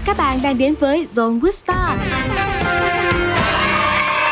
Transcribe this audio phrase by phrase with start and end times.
[0.00, 1.96] ơn các bạn đang đến với Zone Wistar.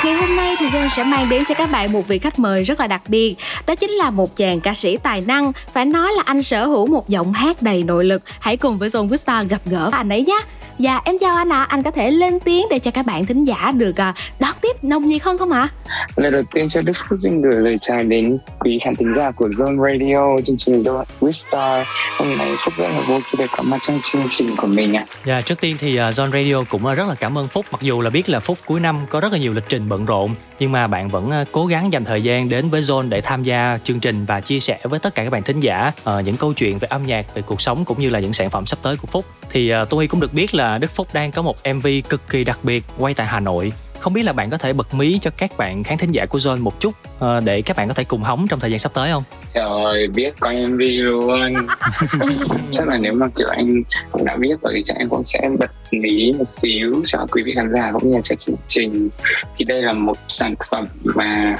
[0.05, 2.63] Ngày hôm nay thì John sẽ mang đến cho các bạn một vị khách mời
[2.63, 3.37] rất là đặc biệt.
[3.67, 5.53] Đó chính là một chàng ca sĩ tài năng.
[5.73, 8.23] Phải nói là anh sở hữu một giọng hát đầy nội lực.
[8.41, 10.41] Hãy cùng với John Wistar gặp gỡ anh ấy nhé.
[10.79, 11.67] Dạ em chào anh ạ, à.
[11.69, 14.85] anh có thể lên tiếng để cho các bạn thính giả được uh, đón tiếp
[14.85, 15.69] nồng nhiệt hơn không ạ?
[15.87, 16.07] À?
[16.17, 19.31] Lời đầu tiên cho Đức Phúc xin gửi lời chào đến quý khán thính giả
[19.31, 21.87] của Zone Radio, chương trình Zone with Star.
[22.19, 24.97] Hôm nay Phúc rất là vui khi được có mặt trong chương trình của mình
[24.97, 25.05] ạ.
[25.09, 25.15] À.
[25.27, 27.81] Dạ, trước tiên thì uh, Zone Radio cũng uh, rất là cảm ơn Phúc, mặc
[27.83, 30.35] dù là biết là Phúc cuối năm có rất là nhiều lịch trình bận rộn,
[30.59, 33.79] nhưng mà bạn vẫn cố gắng dành thời gian đến với Zone để tham gia
[33.85, 35.93] chương trình và chia sẻ với tất cả các bạn thính giả
[36.25, 38.67] những câu chuyện về âm nhạc, về cuộc sống cũng như là những sản phẩm
[38.67, 39.25] sắp tới của Phúc.
[39.51, 42.59] Thì tôi cũng được biết là Đức Phúc đang có một MV cực kỳ đặc
[42.63, 45.57] biệt quay tại Hà Nội không biết là bạn có thể bật mí cho các
[45.57, 48.23] bạn khán thính giả của Zone một chút ờ, để các bạn có thể cùng
[48.23, 49.23] hóng trong thời gian sắp tới không?
[49.59, 51.55] Trời biết coi MV luôn.
[52.71, 55.51] Chắc là nếu mà kiểu anh cũng đã biết rồi thì chắc em cũng sẽ
[55.59, 59.09] bật mí một xíu cho quý vị khán giả cũng như là cho chương trình.
[59.57, 61.57] Thì đây là một sản phẩm mà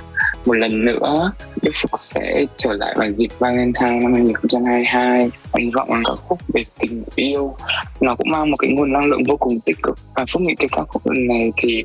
[0.47, 1.33] một lần nữa
[1.63, 6.39] Đức Phúc sẽ trở lại vào dịp Valentine năm 2022 hy vọng là ca khúc
[6.55, 7.55] về tình yêu.
[8.01, 9.99] Nó cũng mang một cái nguồn năng lượng vô cùng tích cực.
[10.15, 11.85] Và Phúc nghĩ cái ca khúc lần này thì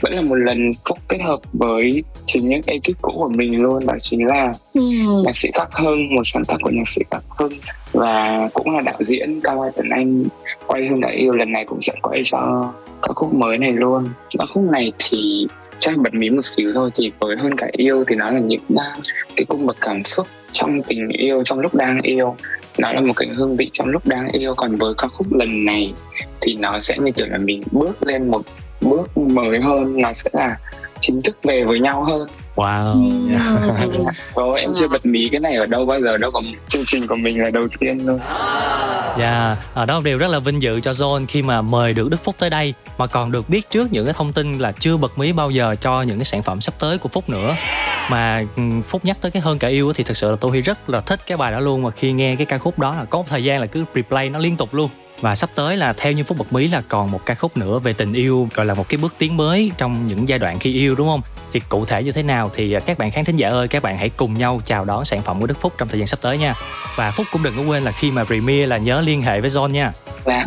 [0.00, 3.86] vẫn là một lần Phúc kết hợp với chính những ekip cũ của mình luôn
[3.86, 4.80] đó chính là ừ
[5.30, 7.52] nhạc sĩ Khắc Hưng một sáng tác của nhạc sĩ Khắc Hưng
[7.92, 10.24] và cũng là đạo diễn Cao Ai Tấn Anh
[10.66, 14.08] quay Hương Đã Yêu, lần này cũng sẽ quay cho ca khúc mới này luôn.
[14.38, 15.46] Ca khúc này thì
[15.78, 18.60] cho bật mí một xíu thôi, thì với hơn cả yêu thì nó là những
[18.76, 18.96] à,
[19.36, 22.36] cái cung bậc cảm xúc trong tình yêu, trong lúc đang yêu.
[22.78, 24.54] Nó là một cái hương vị trong lúc đang yêu.
[24.56, 25.92] Còn với ca khúc lần này
[26.40, 28.42] thì nó sẽ như kiểu là mình bước lên một
[28.80, 30.00] bước mới hơn.
[30.00, 30.56] Nó sẽ là
[31.00, 32.28] chính thức về với nhau hơn.
[32.56, 33.10] Wow.
[33.30, 33.42] Yeah.
[34.34, 37.06] Thôi em chưa bật mí cái này ở đâu bao giờ đâu có chương trình
[37.06, 38.18] của mình là đầu tiên luôn.
[39.18, 39.88] Dạ, yeah.
[39.88, 42.34] đó là điều rất là vinh dự cho Zone khi mà mời được Đức Phúc
[42.38, 45.32] tới đây mà còn được biết trước những cái thông tin là chưa bật mí
[45.32, 47.56] bao giờ cho những cái sản phẩm sắp tới của Phúc nữa.
[48.10, 50.90] Mà ừ, Phúc nhắc tới cái hơn cả yêu thì thật sự là tôi rất
[50.90, 53.18] là thích cái bài đó luôn mà khi nghe cái ca khúc đó là có
[53.18, 54.90] một thời gian là cứ replay nó liên tục luôn
[55.20, 57.78] và sắp tới là theo như phúc bật mí là còn một ca khúc nữa
[57.78, 60.74] về tình yêu, gọi là một cái bước tiến mới trong những giai đoạn khi
[60.74, 61.22] yêu, đúng không?
[61.52, 63.82] Thì cụ thể như thế nào thì à, các bạn khán thính giả ơi, các
[63.82, 66.18] bạn hãy cùng nhau chào đón sản phẩm của Đức Phúc trong thời gian sắp
[66.22, 66.54] tới nha.
[66.96, 69.50] Và Phúc cũng đừng có quên là khi mà premiere là nhớ liên hệ với
[69.50, 69.92] John nha.
[70.26, 70.44] Dạ,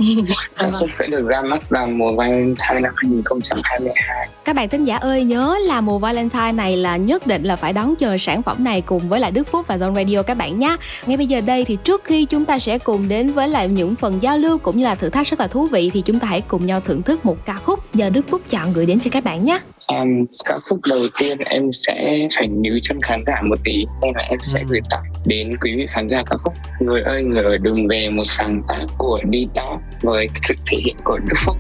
[0.60, 4.98] ca khúc sẽ được ra mắt vào mùa Valentine năm 2022 Các bạn thính giả
[4.98, 8.64] ơi nhớ là mùa Valentine này là nhất định là phải đón chờ sản phẩm
[8.64, 10.76] này cùng với lại Đức Phúc và Zone Radio các bạn nhé
[11.06, 13.96] Ngay bây giờ đây thì trước khi chúng ta sẽ cùng đến với lại những
[13.96, 16.28] phần giao lưu cũng như là thử thách rất là thú vị thì chúng ta
[16.28, 19.10] hãy cùng nhau thưởng thức một ca khúc giờ Đức Phúc chọn gửi đến cho
[19.14, 23.42] các bạn nhé um, ca khúc đầu tiên em sẽ phải níu chân khán giả
[23.42, 24.66] một tí nên là em sẽ ừ.
[24.70, 28.10] gửi tặng đến quý vị khán giả ca khúc người ơi người ở đường về
[28.10, 31.58] một sáng tác của đi đó với sự thể hiện của Đức Phúc.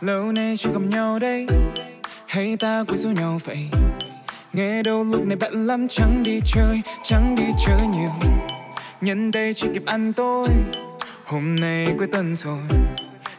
[0.00, 1.46] Lâu nay chưa gặp nhau đây,
[2.26, 3.68] hay ta quên số nhau vậy?
[4.52, 8.10] Nghe đâu lúc này bận lắm, chẳng đi chơi, chẳng đi chơi nhiều.
[9.00, 10.48] Nhân đây chưa kịp ăn tối,
[11.24, 12.58] hôm nay cuối tuần rồi.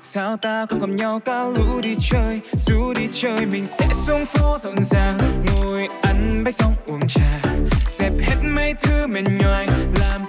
[0.03, 4.25] Sao ta không gặp nhau cả lũ đi chơi, dù đi chơi mình sẽ xuống
[4.25, 5.17] phố rộn ràng.
[5.45, 7.41] Ngồi ăn bánh xong uống trà,
[7.91, 9.67] dẹp hết mấy thứ mệt nhoài,
[9.99, 10.21] làm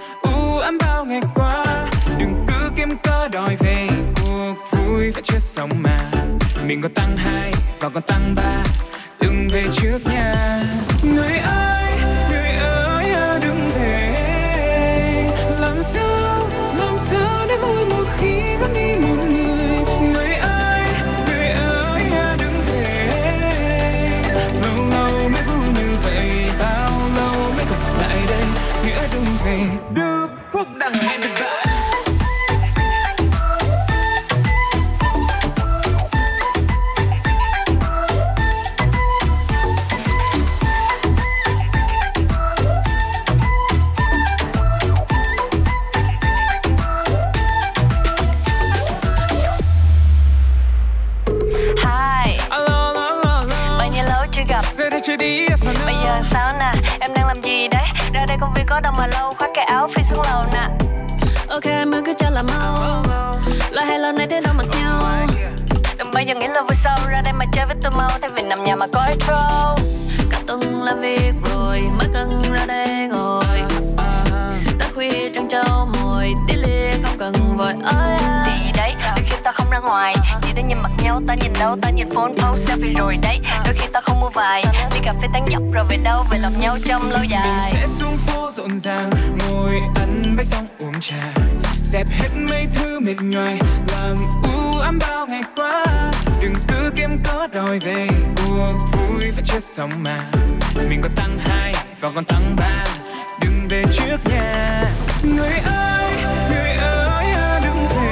[3.03, 6.11] có đòi về cuộc vui phải chưa xong mà.
[6.65, 8.63] Mình còn tăng hai và còn tăng ba.
[9.21, 10.63] Đừng về trước nha.
[68.79, 69.75] Mà có intro
[70.31, 73.61] Cả tuần làm việc rồi Mới cần ra đây ngồi.
[74.79, 79.35] Đã khuya trăng trâu mồi Tí lia không cần vội ơi Thì đấy, đôi khi
[79.43, 80.15] ta không ra ngoài.
[80.41, 83.39] Chỉ ta nhìn mặt nhau, ta nhìn đâu Ta nhìn phone post selfie rồi đấy.
[83.65, 86.39] Đôi khi ta không mua vài Ly cà phê tán dọc rồi về đâu Về
[86.39, 87.71] lòng nhau trong lâu dài.
[87.73, 89.09] Mình sẽ xuống phố rộn ràng
[89.39, 91.33] Ngồi ăn bánh xong uống trà.
[91.85, 93.59] Dẹp hết mấy thứ mệt nhoài
[93.91, 95.41] làm u ám bao ngày
[96.89, 100.19] cứ kiếm có đòi về, cuộc vui và chết sống mà.
[100.89, 102.85] Mình còn tăng hai và còn tăng ba,
[103.41, 104.83] đừng về trước nhà
[105.23, 106.11] người ơi
[106.49, 108.11] người ơi à, đừng về.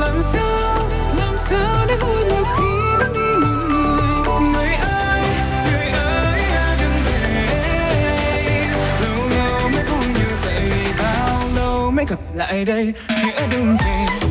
[0.00, 0.88] Làm sao
[1.18, 3.36] làm sao để vui một khi mất đi
[4.26, 4.50] một người.
[4.52, 5.22] Người ơi
[5.64, 7.50] người ơi à, đừng về.
[9.02, 10.70] Lâu lâu mới vui như vậy,
[11.02, 12.92] bao lâu mới gặp lại đây?
[13.08, 14.27] Nghĩa đừng về.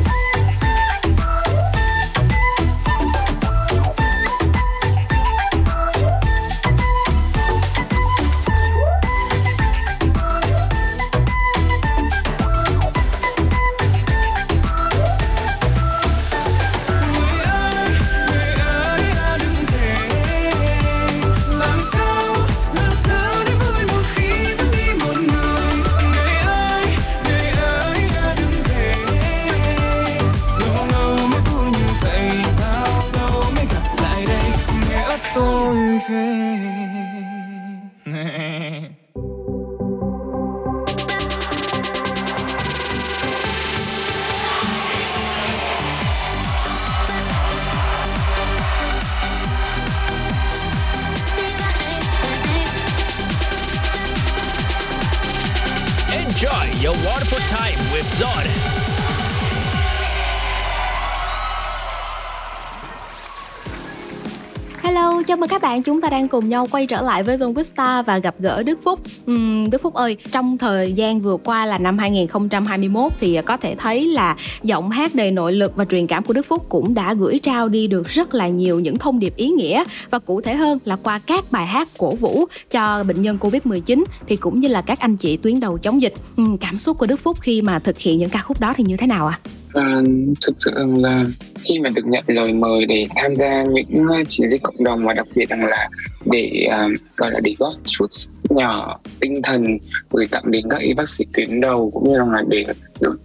[65.78, 65.82] Bạn.
[65.82, 68.78] Chúng ta đang cùng nhau quay trở lại với Zone Vista và gặp gỡ Đức
[68.82, 69.00] Phúc.
[69.30, 73.56] Uhm, Đức Phúc ơi, trong thời gian vừa qua là năm 2021 thì à, có
[73.56, 76.94] thể thấy là giọng hát đầy nội lực và truyền cảm của Đức Phúc cũng
[76.94, 80.40] đã gửi trao đi được rất là nhiều những thông điệp ý nghĩa và cụ
[80.40, 84.60] thể hơn là qua các bài hát cổ vũ cho bệnh nhân Covid-19 thì cũng
[84.60, 86.14] như là các anh chị tuyến đầu chống dịch.
[86.42, 88.84] Uhm, cảm xúc của Đức Phúc khi mà thực hiện những ca khúc đó thì
[88.84, 89.38] như thế nào ạ?
[89.44, 89.57] À?
[89.78, 90.00] À,
[90.46, 91.24] thực sự là
[91.64, 95.06] khi mà được nhận lời mời để tham gia những ờ, chiến dịch cộng đồng
[95.06, 95.88] và đặc biệt rằng là
[96.30, 98.06] để uh, gọi là để góp chút
[98.50, 99.64] nhỏ tinh thần
[100.10, 102.66] gửi tặng đến các y bác sĩ tuyến đầu cũng như là để
[103.00, 103.16] được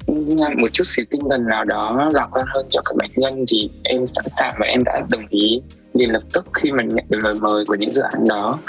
[0.58, 3.70] một chút xíu tinh thần nào đó lạc quan hơn cho các bệnh nhân thì
[3.84, 5.62] em sẵn sàng và em đã đồng ý
[5.94, 8.60] liền lập tức khi mà nhận được lời mời của những dự án đó.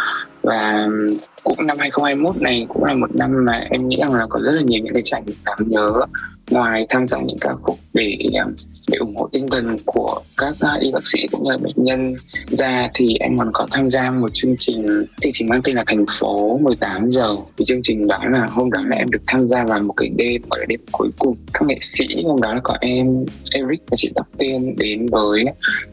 [0.42, 0.88] Và
[1.42, 4.52] cũng năm 2021 này cũng là một năm mà em nghĩ rằng là có rất
[4.52, 6.02] là nhiều những cái trải nghiệm đáng nhớ
[6.50, 8.54] ngoài tham gia những ca khúc để um,
[8.88, 11.74] để ủng hộ tinh thần của các uh, y bác sĩ cũng như là bệnh
[11.76, 12.14] nhân.
[12.48, 15.84] Ra thì em còn có tham gia một chương trình chương trình mang tên là
[15.86, 17.36] thành phố 18 giờ.
[17.56, 20.10] Thì chương trình đó là hôm đó là em được tham gia vào một cái
[20.16, 21.36] đêm gọi là đêm cuối cùng.
[21.52, 25.44] Các nghệ sĩ hôm đó là có em Eric và chị Tóc Tiên đến với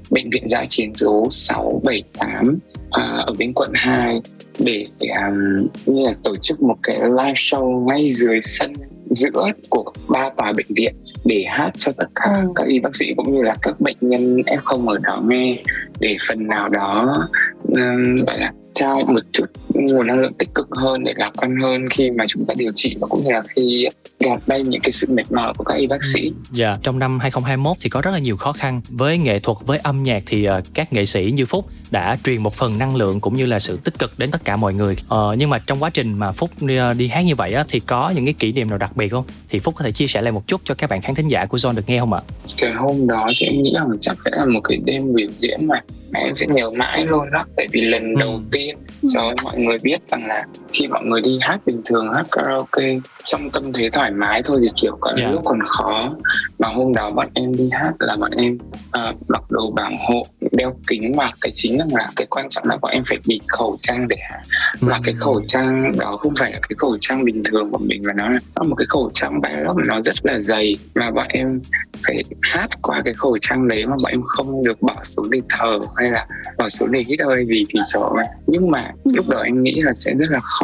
[0.10, 2.58] bệnh viện giã chiến số 678
[2.90, 4.22] à, uh, ở bên quận 2
[4.60, 8.74] để um, như là tổ chức một cái live show ngay dưới sân
[9.12, 12.48] giữa của ba tòa bệnh viện để hát cho tất cả ừ.
[12.56, 15.58] các y bác sĩ cũng như là các bệnh nhân F0 ở đó nghe
[16.00, 17.28] để phần nào đó
[17.72, 21.60] um, gọi là trao một chút nguồn năng lượng tích cực hơn để lạc quan
[21.62, 23.88] hơn khi mà chúng ta điều trị và cũng như là khi
[24.20, 26.32] gạt bay những cái sự mệt mỏi của các y bác sĩ.
[26.52, 26.80] Dạ, yeah.
[26.84, 30.04] trong năm 2021 thì có rất là nhiều khó khăn với nghệ thuật với âm
[30.04, 33.38] nhạc thì uh, các nghệ sĩ như Phúc đã truyền một phần năng lượng cũng
[33.38, 34.96] như là sự tích cực đến tất cả mọi người.
[35.06, 37.64] Uh, nhưng mà trong quá trình mà Phúc đi, uh, đi hát như vậy á,
[37.68, 39.26] thì có những cái kỷ niệm nào đặc biệt không?
[39.50, 41.46] Thì Phúc có thể chia sẻ lại một chút cho các bạn khán thính giả
[41.46, 42.22] của John được nghe không ạ?
[42.58, 45.68] Cái hôm đó thì em nghĩ rằng chắc sẽ là một cái đêm biểu diễn
[45.68, 45.76] mà
[46.12, 48.20] mà em sẽ nhớ mãi luôn đó tại vì lần ừ.
[48.20, 48.78] đầu tiên
[49.14, 53.00] cho mọi người biết rằng là khi mọi người đi hát bình thường hát karaoke
[53.24, 55.32] trong tâm thế thoải mái thôi thì kiểu có yeah.
[55.32, 56.16] lúc còn khó.
[56.60, 60.26] Mà hôm đó bọn em đi hát là bọn em uh, mặc đồ bảo hộ
[60.52, 63.78] đeo kính mà cái chính là cái quan trọng là bọn em phải bịt khẩu
[63.82, 64.42] trang để hát.
[64.82, 68.04] Mà cái khẩu trang đó không phải là cái khẩu trang bình thường của mình
[68.08, 70.78] mà nó là một cái khẩu trang bài mà nó rất là dày.
[70.96, 71.62] Mà bọn em
[72.08, 75.42] phải hát qua cái khẩu trang đấy mà bọn em không được bỏ xuống để
[75.50, 78.16] thở hay là bỏ xuống để hít hơi gì thì chỗ
[78.48, 80.61] nhưng mà lúc đó em nghĩ là sẽ rất là khó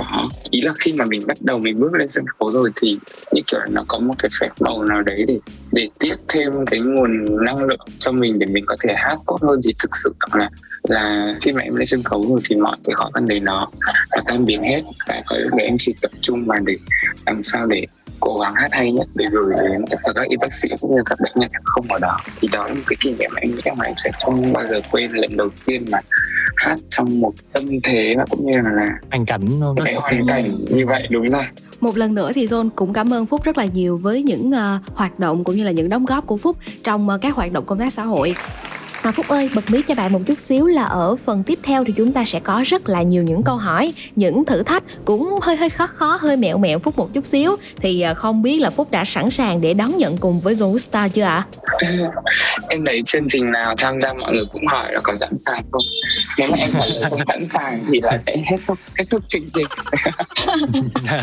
[0.49, 2.99] ý là khi mà mình bắt đầu mình bước lên sân khấu rồi thì
[3.31, 5.39] như kiểu là nó có một cái phép màu nào đấy để
[5.71, 9.37] để tiếp thêm cái nguồn năng lượng cho mình để mình có thể hát tốt
[9.41, 9.59] hơn.
[9.65, 10.49] Thì thực sự là
[10.83, 13.67] là khi mà em lên sân khấu rồi thì mọi cái khó khăn đấy nó
[14.15, 14.81] nó tan biến hết.
[15.07, 16.77] Và có lúc đấy em chỉ tập trung vào để
[17.25, 17.85] làm sao để
[18.19, 20.95] cố gắng hát hay nhất để gửi đến tất cả các y bác sĩ cũng
[20.95, 22.17] như các bệnh nhân không ở đó.
[22.41, 24.67] Thì đó là một cái kỷ niệm mà em nghĩ là em sẽ không bao
[24.67, 25.99] giờ quên lần đầu tiên mà
[26.57, 30.27] hát trong một tâm thế và cũng như là, là hoàn cảnh nó cái hoàn
[30.27, 31.43] cảnh như vậy đúng rồi
[31.79, 34.95] một lần nữa thì John cũng cảm ơn Phúc rất là nhiều với những uh,
[34.95, 37.65] hoạt động cũng như là những đóng góp của Phúc trong uh, các hoạt động
[37.65, 38.35] công tác xã hội
[39.07, 41.83] mà phúc ơi bật mí cho bạn một chút xíu là ở phần tiếp theo
[41.83, 45.39] thì chúng ta sẽ có rất là nhiều những câu hỏi những thử thách cũng
[45.41, 47.55] hơi hơi khó khó hơi mẹo mẹo phúc một chút xíu.
[47.81, 50.77] Thì à, không biết là phúc đã sẵn sàng để đón nhận cùng với Zone
[50.77, 51.45] Star chưa ạ?
[51.77, 51.89] À?
[52.69, 55.63] em thấy chương trình nào tham gia mọi người cũng hỏi là có sẵn sàng
[55.71, 55.81] không?
[56.37, 59.23] Nếu mà em trả lời không sẵn sàng thì là sẽ hết thúc kết thúc
[59.27, 59.67] chương trình.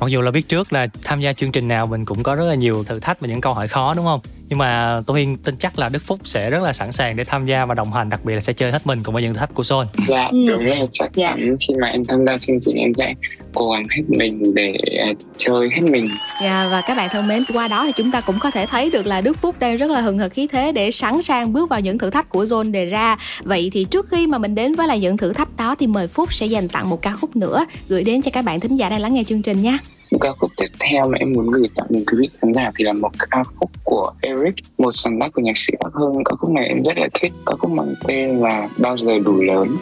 [0.00, 2.44] Mặc dù là biết trước là tham gia chương trình nào mình cũng có rất
[2.44, 4.20] là nhiều thử thách và những câu hỏi khó đúng không?
[4.48, 7.46] Nhưng mà tôi tin chắc là Đức Phúc sẽ rất là sẵn sàng để tham
[7.46, 9.40] gia và đồng hành đặc biệt là sẽ chơi hết mình cùng với những thử
[9.40, 9.86] thách của Sol.
[10.08, 10.46] Dạ ừ.
[10.48, 11.34] đúng rồi chắc dạ.
[11.36, 13.14] chắn khi mà em tham gia chương trình em sẽ
[13.54, 15.06] cố gắng hết mình để à,
[15.36, 16.08] chơi hết mình.
[16.42, 18.90] Dạ và các bạn thân mến qua đó thì chúng ta cũng có thể thấy
[18.90, 21.68] được là Đức Phúc đang rất là hừng hực khí thế để sẵn sàng bước
[21.68, 23.16] vào những thử thách của Zone đề ra.
[23.42, 26.08] Vậy thì trước khi mà mình đến với lại những thử thách đó thì mời
[26.08, 28.88] Phúc sẽ dành tặng một ca khúc nữa gửi đến cho các bạn thính giả
[28.88, 29.78] đang lắng nghe chương trình nha
[30.18, 32.84] ca khúc tiếp theo mà em muốn gửi tặng đến quý vị khán giả thì
[32.84, 36.24] là một ca khúc của Eric, một sáng tác của nhạc sĩ Bắc Hưng.
[36.24, 37.32] Ca khúc này em rất là thích.
[37.46, 39.76] Ca khúc mang tên là bao giờ đủ lớn.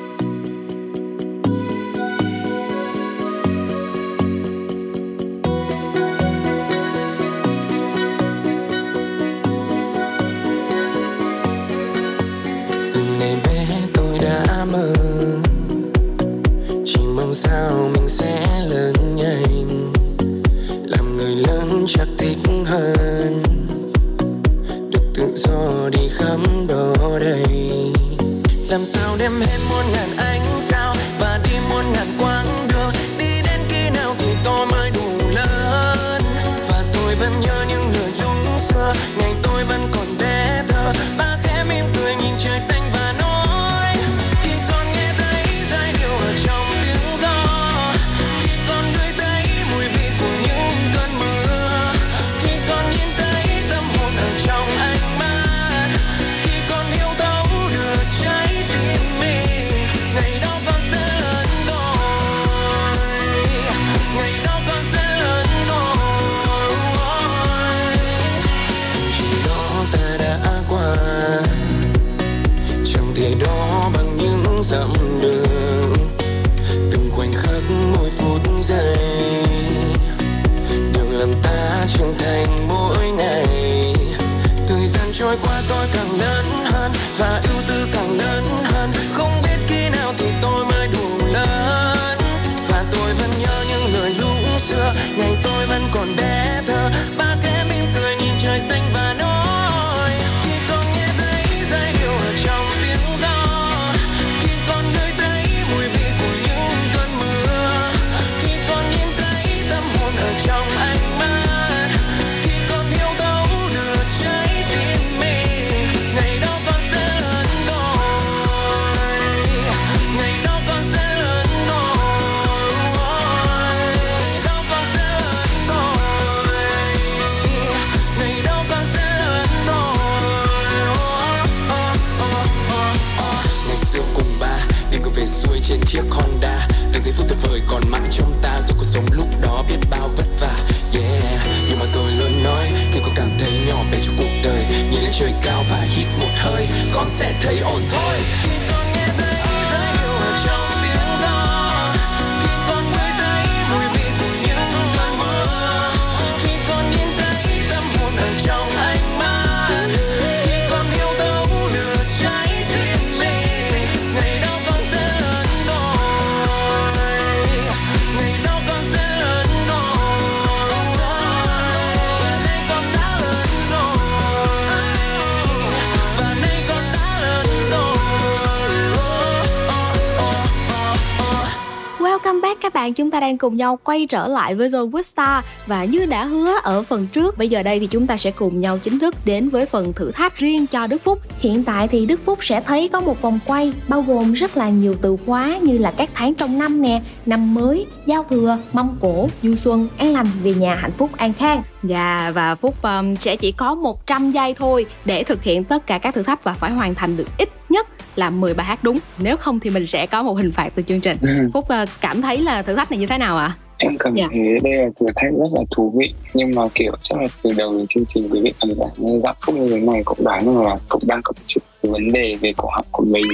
[183.42, 187.38] Cùng nhau quay trở lại với Zone Wistar và như đã hứa ở phần trước
[187.38, 190.10] bây giờ đây thì chúng ta sẽ cùng nhau chính thức đến với phần thử
[190.10, 191.18] thách riêng cho Đức Phúc.
[191.38, 194.68] Hiện tại thì Đức Phúc sẽ thấy có một vòng quay bao gồm rất là
[194.68, 198.96] nhiều từ khóa như là các tháng trong năm nè năm mới giao thừa mâm
[199.00, 201.62] cổ du xuân an lành về nhà hạnh phúc an khang.
[201.82, 205.98] Dạ và Phúc um, sẽ chỉ có 100 giây thôi để thực hiện tất cả
[205.98, 208.98] các thử thách và phải hoàn thành được ít nhất là 10 bài hát đúng
[209.18, 211.48] nếu không thì mình sẽ có một hình phạt từ chương trình ừ.
[211.54, 213.56] phúc uh, cảm thấy là thử thách này như thế nào ạ à?
[213.82, 214.26] em cảm dạ.
[214.30, 217.50] thấy đây là thử thách rất là thú vị nhưng mà kiểu chắc là từ
[217.56, 220.24] đầu đến chương trình quý vị khán giả nghe giọng phúc như thế này cũng
[220.24, 223.24] đoán rằng là cũng đang có một chút vấn đề về cổ họng của mình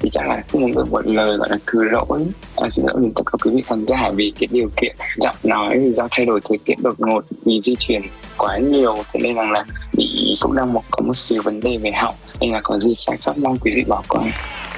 [0.00, 2.26] thì chắc là muốn được một lời gọi là thứ lỗi
[2.56, 5.36] à, xin lỗi đến tất cả quý vị khán giả vì cái điều kiện giọng
[5.42, 8.02] nói vì do thay đổi thời tiết đột ngột vì di chuyển
[8.38, 9.64] quá nhiều thế nên rằng là
[10.40, 13.16] cũng đang một có một xíu vấn đề về họng nên là có gì sai
[13.16, 14.22] sót mong quý vị bỏ qua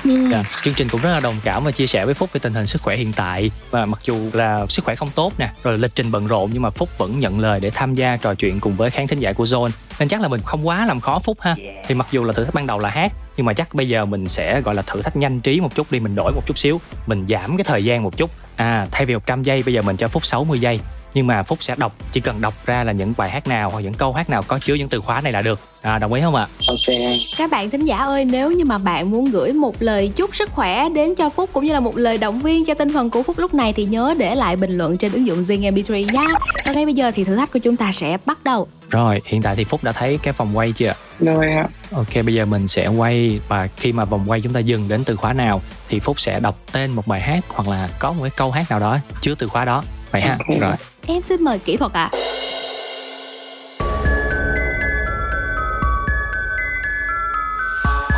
[0.05, 0.29] Ừ.
[0.31, 2.53] Dạ, chương trình cũng rất là đồng cảm và chia sẻ với Phúc về tình
[2.53, 5.79] hình sức khỏe hiện tại và mặc dù là sức khỏe không tốt nè, rồi
[5.79, 8.61] lịch trình bận rộn nhưng mà Phúc vẫn nhận lời để tham gia trò chuyện
[8.61, 11.19] cùng với khán thính giả của Zone nên chắc là mình không quá làm khó
[11.19, 11.57] Phúc ha.
[11.89, 14.05] Thì mặc dù là thử thách ban đầu là hát nhưng mà chắc bây giờ
[14.05, 16.59] mình sẽ gọi là thử thách nhanh trí một chút đi mình đổi một chút
[16.59, 18.31] xíu, mình giảm cái thời gian một chút.
[18.57, 20.81] À thay vì 100 giây bây giờ mình cho Phúc 60 giây
[21.17, 23.81] nhưng mà Phúc sẽ đọc chỉ cần đọc ra là những bài hát nào hoặc
[23.81, 25.61] những câu hát nào có chứa những từ khóa này là được.
[25.81, 26.47] À đồng ý không ạ?
[26.69, 26.97] ok
[27.37, 30.51] Các bạn thính giả ơi, nếu như mà bạn muốn gửi một lời chúc sức
[30.51, 33.23] khỏe đến cho Phúc cũng như là một lời động viên cho tinh thần của
[33.23, 36.27] Phúc lúc này thì nhớ để lại bình luận trên ứng dụng Zing MP3 nha.
[36.67, 38.69] Và ngay bây giờ thì thử thách của chúng ta sẽ bắt đầu.
[38.91, 40.93] Rồi, hiện tại thì Phúc đã thấy cái vòng quay chưa?
[41.21, 44.61] rồi ạ Ok, bây giờ mình sẽ quay và khi mà vòng quay chúng ta
[44.61, 47.89] dừng đến từ khóa nào thì Phúc sẽ đọc tên một bài hát hoặc là
[47.99, 49.83] có một cái câu hát nào đó chứa từ khóa đó.
[50.17, 50.39] Vậy ha.
[50.49, 50.61] Ok.
[50.61, 50.75] Rồi.
[51.07, 52.11] Em xin mời kỹ thuật ạ.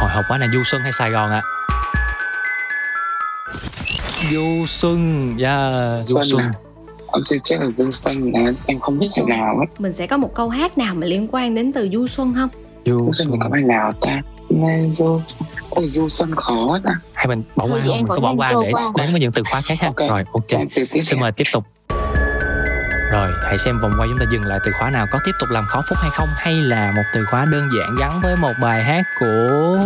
[0.01, 1.43] Hồi hộp quá là Du Xuân hay Sài Gòn ạ?
[4.31, 6.43] Du Xuân, yeah, Du Xuân Xuân.
[6.43, 6.51] à?
[7.07, 10.07] Ông chưa chắc là Dương Xuân là em không biết bài nào hết Mình sẽ
[10.07, 12.49] có một câu hát nào mà liên quan đến từ du xuân không?
[12.85, 13.29] Du Dương Xuân Xuân.
[13.33, 15.21] thì có bài nào ta Nên Du
[15.71, 17.97] Ôi Du Xuân khó ta Hay mình bỏ qua không?
[17.97, 18.83] Mình cứ vẫn bỏ qua để qua.
[18.97, 19.87] đến với những từ khóa khác ha.
[19.89, 20.09] Ok.
[20.09, 20.63] Rồi, ok.
[20.75, 21.65] Tiếp Xin mời tiếp tục.
[23.19, 25.49] Rồi, hãy xem vòng quay chúng ta dừng lại từ khóa nào có tiếp tục
[25.51, 28.53] làm khó Phúc hay không hay là một từ khóa đơn giản gắn với một
[28.61, 29.79] bài hát của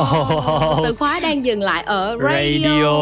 [0.00, 0.78] Oh, Oh.
[0.84, 2.28] từ khóa đang dừng lại ở radio.
[2.28, 2.92] Radio.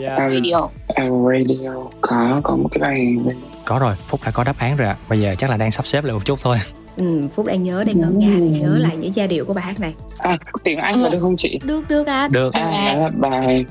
[0.00, 0.18] Yeah.
[0.18, 3.16] À, Radio à, Radio Có, có một cái bài
[3.64, 4.96] Có rồi, Phúc đã có đáp án rồi ạ.
[5.08, 6.56] Bây giờ chắc là đang sắp xếp lại một chút thôi.
[6.96, 9.64] Ừ, Phúc đang nhớ, đang ngân nga, đang nhớ lại những giai điệu của bài
[9.64, 9.94] hát này.
[10.18, 11.58] À, tiếng Anh có được không chị?
[11.64, 12.28] Được, được à.
[12.30, 12.52] Được.
[12.52, 13.64] À, đó là bài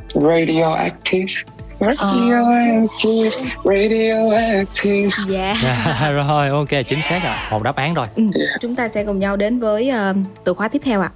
[1.79, 3.29] Radioactive
[3.65, 5.55] Radioactive Radioactive Dạ.
[6.01, 7.47] Dạ, rồi, ok, chính xác ạ.
[7.51, 8.05] Một đáp án rồi.
[8.15, 8.23] Ừ,
[8.61, 10.13] chúng ta sẽ cùng nhau đến với ờ,
[10.43, 11.09] từ khóa tiếp theo ạ.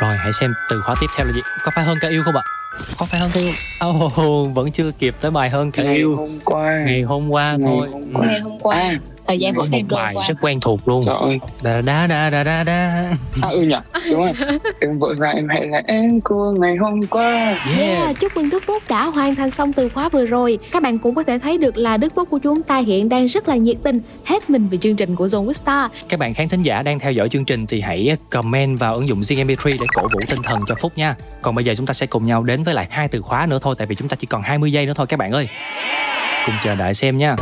[0.00, 1.40] Rồi, hãy xem từ khóa tiếp theo là gì?
[1.64, 2.42] Có phải hơn cả yêu không ạ?
[2.98, 3.52] Có phải hơn cả yêu?
[3.88, 6.16] Oh, vẫn chưa kịp tới bài hơn cả Ngày yêu.
[6.16, 7.88] hôm qua Ngày hôm qua Ngày thôi.
[7.92, 8.08] hôm Ừ.
[8.14, 8.26] qua.
[8.26, 8.94] ngày hôm qua À,
[9.30, 11.00] thời gian vẫn đang trôi bài qua rất quen thuộc luôn.
[11.06, 13.12] trời ơi Đa đa đa đa đa đa.
[13.42, 13.76] À ừ nhỉ,
[14.10, 14.32] đúng rồi
[14.80, 17.78] Em vội vàng em hãy là em của ngày hôm qua Yeah.
[17.78, 20.58] Yeah, chúc mừng Đức Phúc đã hoàn thành xong từ khóa vừa rồi.
[20.70, 23.26] Các bạn cũng có thể thấy được là Đức Phúc của chúng ta hiện đang
[23.26, 25.90] rất là nhiệt tình, hết mình vì chương trình của Zone with Star.
[26.08, 29.08] Các bạn khán thính giả đang theo dõi chương trình thì hãy comment vào ứng
[29.08, 31.14] dụng Zing MP3 để cổ vũ tinh thần cho Phúc nha.
[31.42, 33.58] Còn bây giờ chúng ta sẽ cùng nhau đến với lại hai từ khóa nữa
[33.62, 35.48] thôi tại vì chúng ta chỉ còn 20 giây nữa thôi các bạn ơi.
[36.46, 37.36] Cùng chờ đợi xem nha.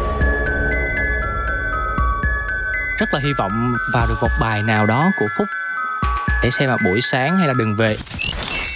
[2.98, 5.48] Rất là hy vọng vào được một bài nào đó của Phúc
[6.42, 7.96] để xem là buổi sáng hay là đừng về.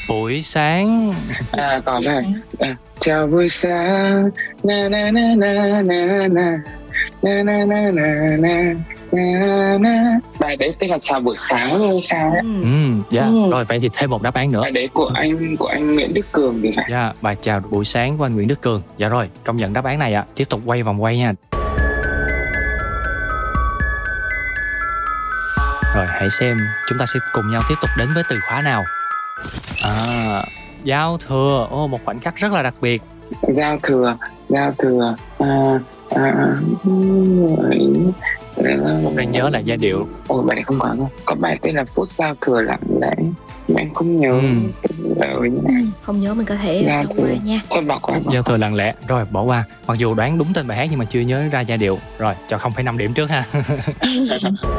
[0.08, 1.12] Buổi sáng
[1.50, 2.24] À còn đây
[2.58, 4.30] à, Chào buổi sáng
[4.62, 6.58] Na na na na na na
[7.22, 8.74] Na na na na na
[9.12, 12.62] na na Bài đấy tên là Chào buổi sáng luôn sao ấy Ừ.
[12.62, 12.68] Ừ,
[13.10, 13.22] dạ.
[13.22, 13.50] Ừ.
[13.50, 14.62] Rồi vậy thì thêm một đáp án nữa.
[14.62, 17.84] Bài đấy của anh của anh Nguyễn Đức Cường thì phải Dạ, bài chào buổi
[17.84, 18.82] sáng của anh Nguyễn Đức Cường.
[18.98, 20.24] Dạ rồi, công nhận đáp án này ạ.
[20.34, 21.32] Tiếp tục quay vòng quay nha.
[25.94, 26.56] Rồi, hãy xem
[26.88, 28.84] chúng ta sẽ cùng nhau tiếp tục đến với từ khóa nào.
[29.82, 29.94] À,
[30.84, 31.66] giao thừa.
[31.70, 33.02] Ô, một khoảnh khắc rất là đặc biệt.
[33.54, 34.16] Giao thừa
[34.48, 35.78] Giao thừa à,
[36.10, 36.56] à,
[39.04, 40.08] ผม đang nhớ lại giai điệu.
[40.28, 43.14] Ôi bài này không có đâu Có bài tên là Phút Giao Thừa Lặng Lẽ
[43.76, 45.48] em không nhớ Ừ.
[46.02, 47.22] Không nhớ mình có thể Giao thừa.
[47.22, 47.60] qua nha.
[47.70, 48.94] Thôi bỏ qua bỏ Giao thừa lặng lẽ.
[49.08, 49.64] Rồi, bỏ qua.
[49.86, 51.98] Mặc dù đoán đúng tên bài hát nhưng mà chưa nhớ ra giai điệu.
[52.18, 53.44] Rồi, cho 0,5 điểm trước ha.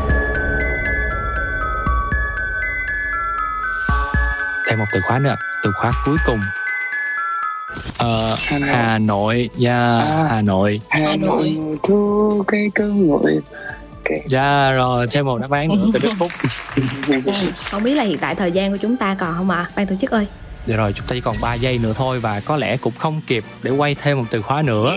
[4.74, 5.36] Thêm một từ khóa nữa.
[5.64, 6.40] Từ khóa cuối cùng.
[7.98, 8.70] Ờ, Hà Nội.
[8.74, 10.28] Hà Nội, yeah, À.
[10.30, 10.82] Hà Nội.
[10.90, 13.42] Hà Nội thu cây cơm nguội
[14.28, 16.32] Dạ rồi, thêm một đáp án nữa từ Đức Phúc.
[17.72, 19.66] Không biết là hiện tại thời gian của chúng ta còn không ạ?
[19.76, 20.28] Ban tổ chức ơi.
[20.66, 23.22] Dạ rồi, chúng ta chỉ còn 3 giây nữa thôi và có lẽ cũng không
[23.28, 24.96] kịp để quay thêm một từ khóa nữa.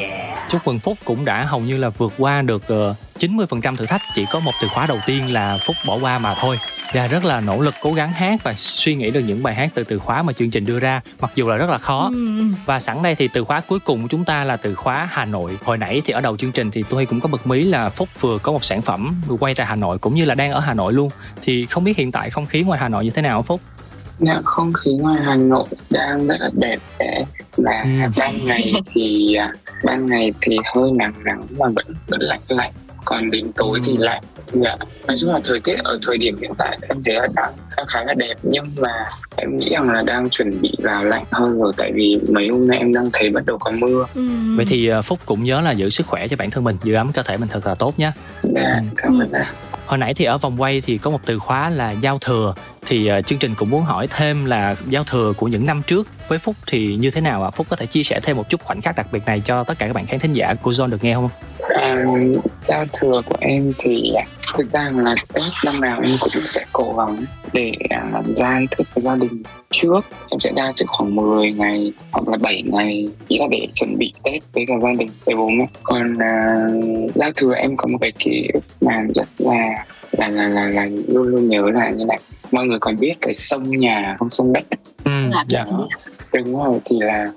[0.48, 4.02] Chúc mừng Phúc cũng đã hầu như là vượt qua được ờ, 90% thử thách,
[4.14, 6.58] chỉ có một từ khóa đầu tiên là Phúc bỏ qua mà thôi.
[6.96, 9.70] Và rất là nỗ lực cố gắng hát và suy nghĩ được những bài hát
[9.74, 12.10] từ từ khóa mà chương trình đưa ra, mặc dù là rất là khó.
[12.14, 12.42] Ừ.
[12.66, 15.24] Và sẵn đây thì từ khóa cuối cùng của chúng ta là từ khóa Hà
[15.24, 15.58] Nội.
[15.64, 18.08] Hồi nãy thì ở đầu chương trình thì tôi cũng có bật mí là Phúc
[18.20, 20.60] vừa có một sản phẩm vừa quay tại Hà Nội cũng như là đang ở
[20.60, 21.10] Hà Nội luôn.
[21.42, 23.60] Thì không biết hiện tại không khí ngoài Hà Nội như thế nào Phúc?
[24.18, 27.24] Dạ, không khí ngoài Hà Nội đang rất là đẹp đẽ
[27.56, 28.10] và Ừ.
[28.18, 29.52] ban ngày thì à,
[29.84, 32.70] ban ngày thì hơi nắng nắng mà vẫn vẫn lạnh lạnh
[33.06, 33.82] còn đến tối Ừ.
[33.86, 34.76] thì lạnh dạ
[35.08, 37.86] nói chung là thời tiết ở thời điểm hiện tại em thấy là đang, đang
[37.86, 38.88] khá là đẹp nhưng mà
[39.36, 42.68] em nghĩ rằng là đang chuẩn bị vào lạnh hơn rồi tại vì mấy hôm
[42.68, 44.06] nay em đang thấy bắt đầu có mưa.
[44.14, 44.28] Ừ.
[44.56, 46.94] vậy thì ờ, phúc cũng nhớ là giữ sức khỏe cho bản thân mình giữ
[46.94, 49.44] ấm cơ thể mình thật là tốt nhé dạ cảm ơn ạ.
[49.86, 52.54] Hồi nãy thì ở vòng quay thì có một từ khóa là giao thừa
[52.86, 56.08] thì uh, chương trình cũng muốn hỏi thêm là giao thừa của những năm trước
[56.28, 57.50] với phúc thì như thế nào ạ?
[57.50, 59.78] Phúc có thể chia sẻ thêm một chút khoảnh khắc đặc biệt này cho tất
[59.78, 61.28] cả các bạn khán thính giả của John được nghe không?
[61.68, 62.04] À,
[62.62, 64.24] giao thừa của em thì à,
[64.56, 68.88] thực ra là tết năm nào em cũng sẽ cố gắng để làm ra thức
[68.94, 69.42] với gia đình.
[69.70, 73.66] Trước em sẽ ra trước khoảng 10 ngày hoặc là 7 ngày ý là để
[73.74, 75.66] chuẩn bị tết với cả gia đình với bố mẹ.
[75.82, 76.54] Còn à,
[77.14, 79.84] giao thừa em có một cái ký ức mà rất là
[80.18, 82.18] là là là, là luôn luôn nhớ là như này.
[82.52, 84.64] Mọi người còn biết cái sông nhà không sông đất.
[85.04, 85.10] Ừ,
[85.48, 85.64] dạ.
[86.32, 87.32] đúng rồi thì là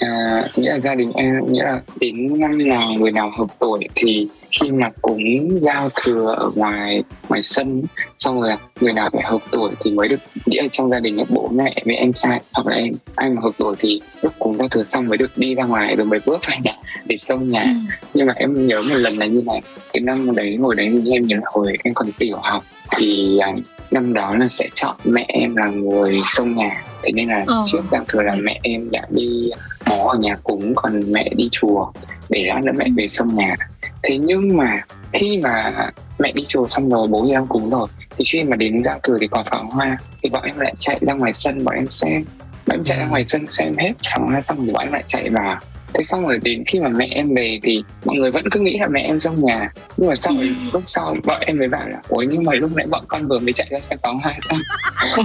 [0.00, 3.88] à, nghĩa là gia đình em nghĩa là đến năm nào người nào hợp tuổi
[3.94, 7.82] thì khi mà cúng giao thừa ở ngoài ngoài sân
[8.18, 11.48] xong rồi người nào phải hợp tuổi thì mới được là trong gia đình bố
[11.48, 12.92] mẹ với em trai hoặc là em.
[13.14, 15.96] Ai mà hợp tuổi thì lúc cúng giao thừa xong mới được đi ra ngoài
[15.96, 16.72] rồi mới bước về nhà
[17.06, 17.62] để xông nhà.
[17.62, 17.94] Ừ.
[18.14, 19.60] nhưng mà em nhớ một lần là như này
[19.92, 22.64] cái năm đấy hồi đấy thì em nhớ hồi em còn tiểu học
[22.96, 23.52] thì à,
[23.90, 26.82] năm đó là sẽ chọn mẹ em là người xông nhà.
[27.02, 27.64] Thế nên là Ờ.
[27.66, 29.50] trước giao thừa là mẹ em đã đi
[29.86, 31.92] mó ở nhà cúng còn mẹ đi chùa
[32.28, 33.56] để lát nữa mẹ về xông nhà
[34.02, 34.82] thế nhưng mà
[35.12, 35.72] khi mà
[36.18, 38.98] mẹ đi chùa xong rồi bố thì đang cúng rồi thì khi mà đến giao
[39.02, 41.88] thừa thì còn pháo hoa thì bọn em lại chạy ra ngoài sân bọn em
[41.88, 42.24] xem.
[42.66, 45.04] Bọn em chạy ra ngoài sân xem hết pháo hoa xong thì bọn em lại
[45.06, 45.60] chạy vào
[45.94, 48.78] thế xong rồi đến khi mà mẹ em về thì mọi người vẫn cứ nghĩ
[48.78, 49.72] là mẹ em trong nhà.
[49.96, 52.70] Nhưng mà sau rồi lúc sau bọn em mới bảo là ôi nhưng mà lúc
[52.76, 54.58] nãy bọn con vừa mới chạy ra xem pháo hoa xong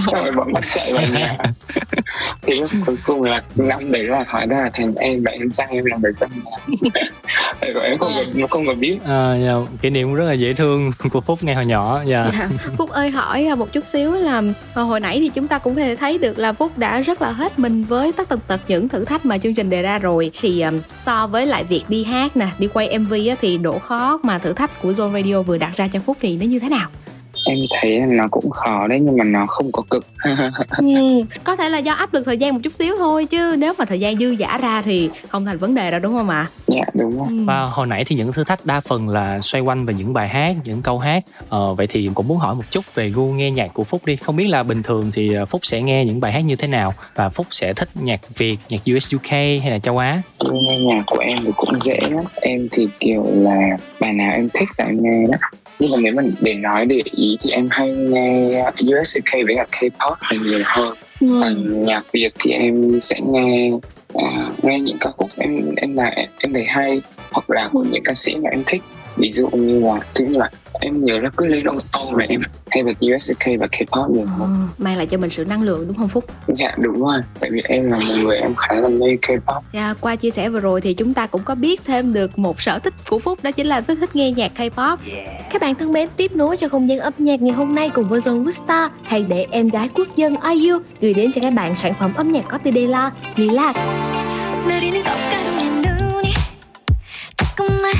[0.00, 1.36] xong rồi bọn con chạy vào nhà.
[2.42, 5.50] Thì lúc cuối cùng là năm đấy là hóa ra là thành em và em
[5.50, 6.30] trai em là người dân
[6.80, 6.90] nhà
[7.60, 8.98] tại bọn em không có, không có biết.
[9.04, 9.52] À, dạ,
[9.82, 12.30] kỷ niệm rất là dễ thương của phúc ngay hồi nhỏ dạ.
[12.38, 12.48] Dạ.
[12.78, 14.42] Phúc ơi hỏi à, một chút xíu là
[14.74, 17.22] à, hồi nãy thì chúng ta cũng có thể thấy được là Phúc đã rất
[17.22, 19.98] là hết mình với tất tần tật những thử thách mà chương trình đề ra
[19.98, 20.30] rồi.
[20.40, 23.78] Thì Um, so với lại việc đi hát nè đi quay MV á, thì độ
[23.78, 26.58] khó mà thử thách của Zone Radio vừa đặt ra cho Phúc thì nó như
[26.58, 26.88] thế nào?
[27.46, 30.06] Em thấy là nó cũng khó đấy nhưng mà nó không có cực.
[30.78, 33.74] Ừ, có thể là do áp lực thời gian một chút xíu thôi chứ nếu
[33.78, 36.46] mà thời gian dư dả ra thì không thành vấn đề đâu đúng không ạ?
[36.66, 37.26] dạ đúng rồi.
[37.30, 37.44] Ừ.
[37.44, 40.28] và hồi nãy thì những thử thách đa phần là xoay quanh về những bài
[40.28, 41.24] hát những câu hát.
[41.48, 44.16] Ờ, vậy thì cũng muốn hỏi một chút về gu nghe nhạc của phúc đi.
[44.16, 46.68] Không biết là bình thường thì ờ, phúc sẽ nghe những bài hát như thế
[46.68, 46.94] nào?
[47.14, 50.22] Và phúc sẽ thích nhạc việt nhạc US UK hay là châu Á?
[50.52, 52.24] Nghe nhạc của em thì cũng dễ lắm.
[52.40, 53.58] Em thì kiểu là
[54.00, 55.38] bài nào em thích là em nghe đó
[55.78, 59.56] nhưng mà nếu mà để nói để ý thì em hay nghe US UK với
[59.56, 60.96] cả K-pop là nhiều hơn.
[61.20, 61.40] Ừ.
[61.42, 63.70] còn nhạc Việt thì em sẽ nghe
[64.14, 68.02] à, nghe những ca khúc em em là em thấy hay hoặc là của những
[68.02, 68.82] ca sĩ mà em thích.
[69.16, 72.25] Ví dụ như là thứ như là em nhớ là cứ lên ô tô mà
[72.29, 75.45] em hay là US UK và K-pop nhiều hơn Ờ, mang lại cho mình sự
[75.45, 76.25] năng lượng đúng không Phúc?
[76.47, 79.93] dạ đúng rồi tại vì em là một người em khá là mê K-pop Dạ,
[80.01, 82.79] qua chia sẻ vừa rồi thì chúng ta cũng có biết thêm được một sở
[82.79, 84.97] thích của Phúc đó chính là thích thích nghe nhạc K-pop.
[85.51, 88.07] Các bạn thân mến, tiếp nối cho không gian âm nhạc ngày hôm nay cùng
[88.07, 91.75] với Zone Wista hãy để em gái quốc dân IU gửi đến cho các bạn
[91.75, 93.75] sản phẩm âm nhạc có tiêu đề là Lilac.
[94.67, 96.29] 내리는 꽃가루에 눈이
[97.37, 97.91] 따끔해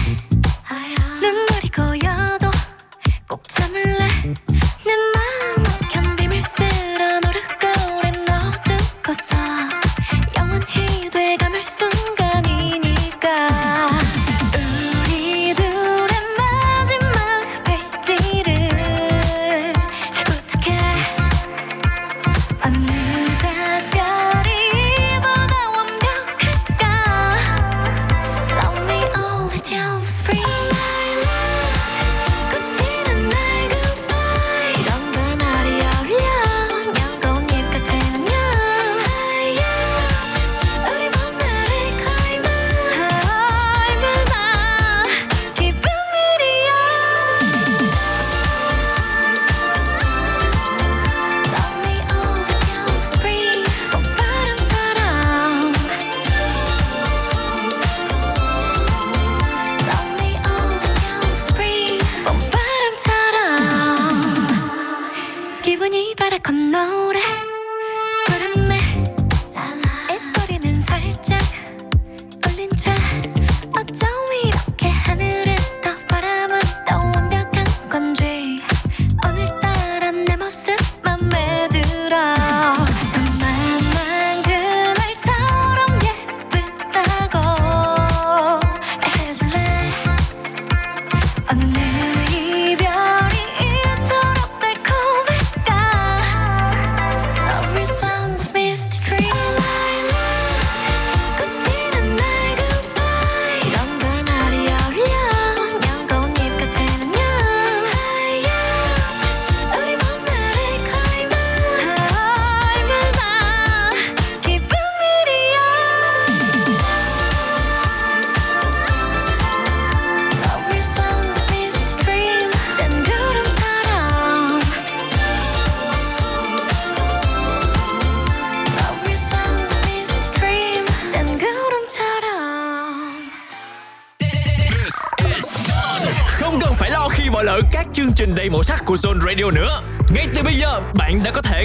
[65.67, 67.19] 기분이 바라 건노래.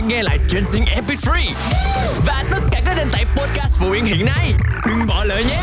[0.01, 1.53] Thể nghe lại trên Zing Epic Free
[2.25, 4.53] và tất cả các nền tảng podcast phổ biến hiện nay.
[4.87, 5.61] Đừng bỏ lỡ nhé.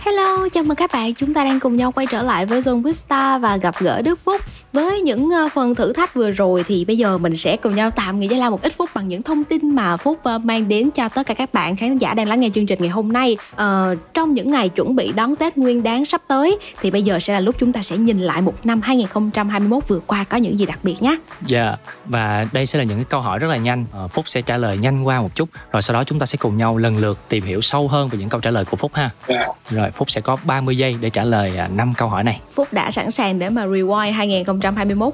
[0.00, 1.14] Hello, chào mừng các bạn.
[1.14, 4.18] Chúng ta đang cùng nhau quay trở lại với Zone Vista và gặp gỡ Đức
[4.24, 4.40] Phúc.
[4.74, 7.90] Với những ờ, phần thử thách vừa rồi thì bây giờ mình sẽ cùng nhau
[7.90, 10.68] tạm nghỉ giải lao một ít phút bằng những thông tin mà Phúc ờ, mang
[10.68, 13.12] đến cho tất cả các bạn khán giả đang lắng nghe chương trình ngày hôm
[13.12, 13.36] nay.
[13.56, 17.18] Ờ, trong những ngày chuẩn bị đón Tết Nguyên đáng sắp tới thì bây giờ
[17.18, 20.58] sẽ là lúc chúng ta sẽ nhìn lại một năm 2021 vừa qua có những
[20.58, 21.16] gì đặc biệt nhé.
[21.46, 23.86] Dạ, và đây sẽ là những cái câu hỏi rất là nhanh.
[23.92, 26.36] Ờ, Phúc sẽ trả lời nhanh qua một chút, rồi sau đó chúng ta sẽ
[26.40, 28.90] cùng nhau lần lượt tìm hiểu sâu hơn về những câu trả lời của Phúc
[28.94, 29.10] ha.
[29.28, 29.46] Dạ.
[29.70, 32.40] Rồi Phúc sẽ có 30 giây để trả lời 5 câu hỏi này.
[32.50, 34.63] Phúc đã sẵn sàng để mà rewind 2021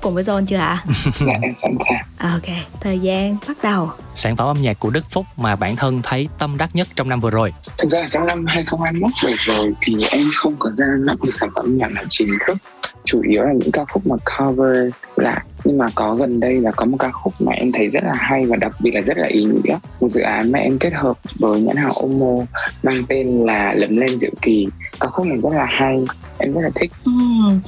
[0.02, 0.84] cùng với Zone chưa ạ?
[1.20, 2.32] Dạ em sẵn sàng.
[2.32, 3.90] Ok, thời gian bắt đầu.
[4.14, 7.08] Sản phẩm âm nhạc của Đức Phúc mà bản thân thấy tâm đắc nhất trong
[7.08, 7.52] năm vừa rồi.
[7.78, 11.50] Thực ra trong năm 2021 vừa rồi thì em không có ra mắt một sản
[11.54, 12.56] phẩm âm nhạc nào chính thức
[13.04, 15.40] chủ yếu là những ca khúc mà cover lại.
[15.64, 18.14] Nhưng mà có gần đây là có một ca khúc mà em thấy rất là
[18.14, 19.78] hay và đặc biệt là rất là ý nghĩa.
[20.00, 22.44] Một dự án mà em kết hợp với nhãn hàng Omo
[22.82, 24.66] mang tên là lấm lên diệu kỳ.
[25.00, 25.98] Ca khúc này rất là hay
[26.38, 26.90] em rất là thích.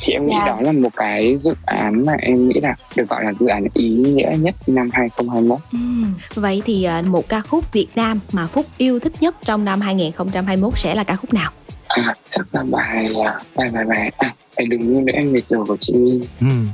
[0.01, 0.47] Thì em nghĩ Dạ.
[0.47, 3.65] đó là một cái dự án mà em nghĩ là được gọi là dự án
[3.75, 8.47] ý nghĩa nhất năm 2021 Ừm, Vậy thì à, một ca khúc Việt Nam mà
[8.47, 11.51] Phúc yêu thích nhất trong năm 2021 sẽ là ca khúc nào?
[11.89, 15.49] à, chắc là bài à, bài bài bài à bài đừng như nữa em mệt
[15.49, 16.69] rồi của chị My Ừm,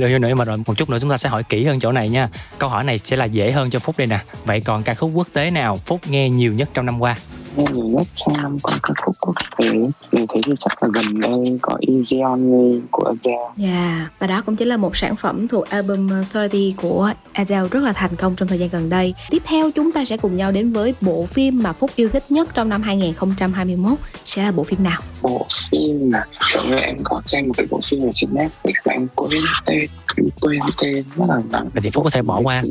[0.00, 2.08] Được nữa mà rồi một chút nữa chúng ta sẽ hỏi kỹ hơn chỗ này
[2.08, 2.28] nha.
[2.58, 4.20] Câu hỏi này sẽ là dễ hơn cho Phúc đây nè.
[4.44, 7.16] Vậy còn ca khúc quốc tế nào Phúc nghe nhiều nhất trong năm qua?
[7.56, 9.70] nghe nhiều nhất trong năm qua ca khúc quốc tế
[10.12, 14.26] mình thấy thì chắc là gần đây có Easy On Me của Adele Dạ, và
[14.26, 18.16] đó cũng chính là một sản phẩm thuộc album 30 của Adele rất là thành
[18.16, 19.14] công trong thời gian gần đây.
[19.30, 22.24] Tiếp theo chúng ta sẽ cùng nhau đến với bộ phim mà Phúc yêu thích
[22.30, 25.00] nhất trong năm 2021 sẽ là bộ phim nào?
[25.22, 26.24] bộ phim mà
[26.66, 29.30] như em có xem một cái bộ phim ở trên Netflix mà em quên
[29.66, 29.80] tên
[30.16, 32.62] em quên tên rất là nặng Vậy thì Phúc có thể bỏ qua.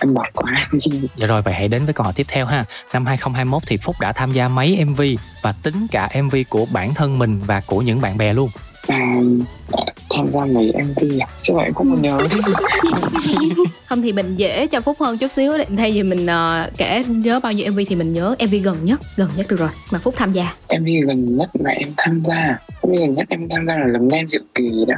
[0.00, 0.68] em bỏ qua
[1.16, 2.64] Dạ rồi vậy hãy đến với câu hỏi tiếp theo ha.
[2.92, 5.00] Năm 2021 thì Phúc đã tham gia mấy MV
[5.42, 8.50] và tính cả MV của bản thân mình và của những bạn bè luôn.
[8.88, 8.98] à,
[10.10, 12.36] tham gia mấy MV à chứ em cũng không nhớ đi
[13.86, 17.04] Không thì mình dễ cho Phúc hơn chút xíu để thay vì mình ờ, kể
[17.08, 19.98] nhớ bao nhiêu MV thì mình nhớ MV gần nhất, gần nhất được rồi mà
[19.98, 20.54] Phúc tham gia.
[20.80, 24.08] MV gần nhất mà em tham gia MV gần nhất em tham gia là lấm
[24.08, 24.94] nem diệu kỳ đó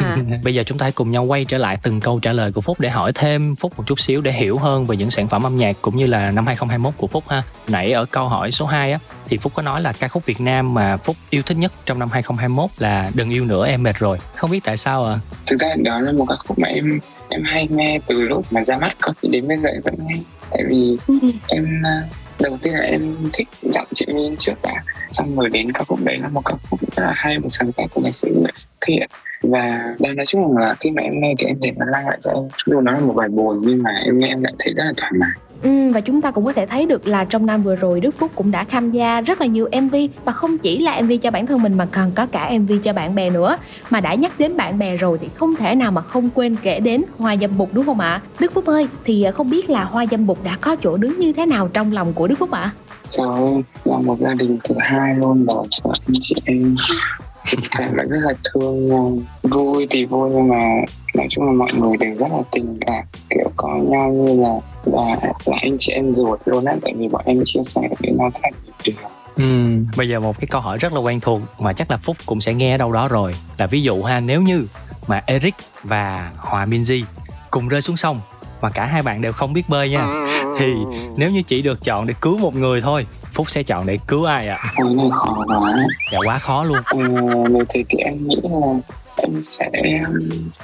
[0.00, 2.52] À, Bây giờ chúng ta hãy cùng nhau quay trở lại từng câu trả lời
[2.52, 5.28] của Phúc để hỏi thêm Phúc một chút xíu để hiểu hơn về những sản
[5.28, 7.42] phẩm âm nhạc cũng như là năm 2021 của Phúc ha.
[7.68, 10.40] Nãy ở câu hỏi số 2 á thì Phúc có nói là ca khúc Việt
[10.40, 13.96] Nam mà Phúc yêu thích nhất trong năm 2021 là Đừng yêu nữa em mệt
[13.98, 14.18] rồi.
[14.36, 15.18] Không biết tại sao à?
[15.46, 18.64] thực ra đó là một ca khúc mà em em hay nghe từ lúc mà
[18.64, 20.16] ra mắt có thì đến bây giờ em vẫn nghe
[20.50, 20.96] tại vì
[21.48, 22.02] em à,
[22.40, 24.82] đầu tiên là em thích giọng chị Min trước đã.
[25.10, 27.72] Xong rồi đến ca khúc đấy là một ca khúc rất là hay, một sáng
[27.72, 28.54] tác của nhạc sĩ Nguyễn
[28.86, 29.08] Thiện.
[29.42, 32.18] Và đây nói chung là khi mà em nghe thì em thấy nó lang lại
[32.20, 32.48] cho em.
[32.66, 34.92] Dù nó là một bài buồn nhưng mà em nghe em lại thấy rất là
[34.96, 35.30] thoải mái.
[35.62, 38.10] Ừ, và chúng ta cũng có thể thấy được là trong năm vừa rồi Đức
[38.10, 41.30] Phúc cũng đã tham gia rất là nhiều MV và không chỉ là MV cho
[41.30, 43.56] bản thân mình mà còn có cả MV cho bạn bè nữa.
[43.90, 46.80] Mà đã nhắc đến bạn bè rồi thì không thể nào mà không quên kể
[46.80, 48.20] đến Hoa Dâm Bụt đúng không ạ?
[48.40, 51.32] Đức Phúc ơi, thì không biết là Hoa Dâm Bụt đã có chỗ đứng như
[51.32, 52.70] thế nào trong lòng của Đức Phúc ạ?
[53.08, 56.76] cho em là một gia đình thứ hai luôn đó cho anh chị em
[57.50, 60.64] tình cảm rất là thương nhau vui thì vui nhưng mà
[61.16, 64.54] nói chung là mọi người đều rất là tình cảm kiểu có nhau như là
[64.84, 68.12] là, là anh chị em ruột luôn á tại vì bọn em chia sẻ với
[68.12, 69.08] nhau rất là nhiều điều.
[69.36, 69.44] Ừ,
[69.96, 72.40] bây giờ một cái câu hỏi rất là quen thuộc mà chắc là Phúc cũng
[72.40, 73.34] sẽ nghe ở đâu đó rồi.
[73.58, 74.66] Là ví dụ ha nếu như
[75.06, 77.02] mà Eric và Hòa Minzy
[77.50, 78.20] cùng rơi xuống sông
[78.60, 80.06] mà cả hai bạn đều không biết bơi nha
[80.58, 80.74] thì
[81.16, 84.24] nếu như chỉ được chọn để cứu một người thôi Phúc sẽ chọn để cứu
[84.24, 84.58] ai ạ?
[84.76, 85.76] Ôi, này khó quá.
[86.12, 86.78] Dạ quá khó luôn.
[87.68, 88.66] Thế thì em nghĩ là
[89.16, 89.70] em sẽ,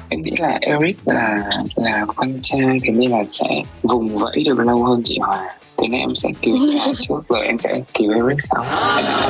[0.08, 4.58] em nghĩ là Eric là là con trai thì nên là sẽ vùng vẫy được
[4.58, 8.12] lâu hơn chị Hòa thế nên em sẽ cứu Sarah trước rồi em sẽ cứu
[8.12, 8.64] Eric sau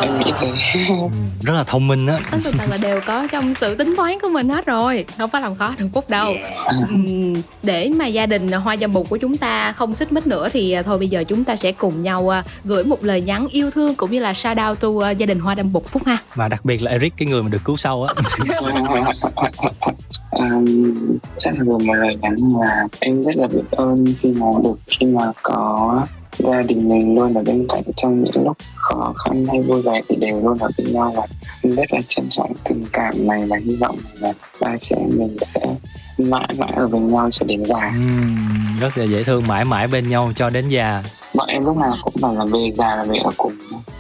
[0.01, 0.53] em nghĩ thế.
[1.43, 2.19] Rất là thông minh á.
[2.31, 5.43] Tất tần là đều có trong sự tính toán của mình hết rồi Không phải
[5.43, 6.35] làm khó được Phúc đâu.
[6.89, 10.49] Ừm, Để mà gia đình Hoa Dâm Bụt của chúng ta không xích mích nữa
[10.53, 13.47] Thì à, thôi bây giờ chúng ta sẽ cùng nhau à, gửi một lời nhắn
[13.51, 16.03] yêu thương Cũng như là shout out to à, gia đình Hoa Dâm Bụt Phúc
[16.07, 16.19] ha.
[16.35, 18.15] Và đặc biệt là Eric cái người mà được cứu sau á.
[20.33, 20.95] Um,
[21.37, 24.75] chắc là gồm một lời nhắn là em rất là biết ơn khi mà được
[24.87, 26.07] khi mà có
[26.39, 30.01] gia đình mình luôn ở bên cạnh trong những lúc khó khăn hay vui vẻ
[30.09, 31.27] thì đều luôn ở bên nhau và
[31.63, 35.37] em rất là trân trọng tình cảm này và hy vọng là ba em mình
[35.55, 35.61] sẽ
[36.19, 37.93] mãi mãi ở bên nhau cho đến già.
[37.95, 41.03] Ừm, rất là dễ thương mãi mãi bên nhau cho đến già.
[41.35, 43.53] Bọn em lúc nào cũng bảo là về già là về ở cùng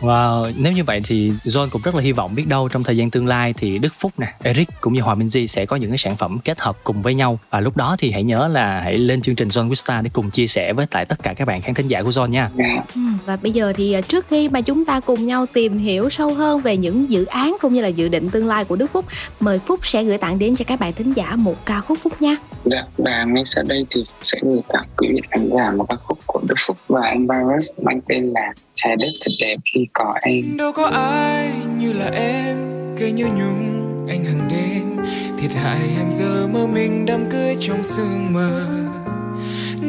[0.02, 2.96] Wow, nếu như vậy thì John cũng rất là hy vọng biết đâu trong thời
[2.96, 5.76] gian tương lai thì Đức Phúc nè, Eric cũng như Hòa Minh Di sẽ có
[5.76, 8.48] những cái sản phẩm kết hợp cùng với nhau và lúc đó thì hãy nhớ
[8.48, 11.34] là hãy lên chương trình John Wista để cùng chia sẻ với tại tất cả
[11.34, 12.50] các bạn khán thính giả của John nha.
[12.56, 12.84] Dạ.
[12.94, 16.10] Ừ, và bây giờ thì à, trước khi mà chúng ta cùng nhau tìm hiểu
[16.10, 18.86] sâu hơn về những dự án cũng như là dự định tương lai của Đức
[18.86, 19.04] Phúc,
[19.40, 22.12] mời Phúc sẽ gửi tặng đến cho các bạn thính giả một ca khúc Phúc
[22.22, 22.36] nha.
[22.64, 25.96] Dạ, và ngay sau đây thì sẽ gửi tặng quý vị khán giả một ca
[25.96, 28.52] khúc của Đức Phúc và anh Virus mang tên là
[28.84, 30.56] Trái đất thật đẹp khi có em.
[30.56, 32.56] đâu có ai như là em
[32.98, 35.06] cây như nhung anh hằng đêm
[35.38, 38.66] thiệt hại hàng giờ mơ mình đắm cưới trong sương mờ.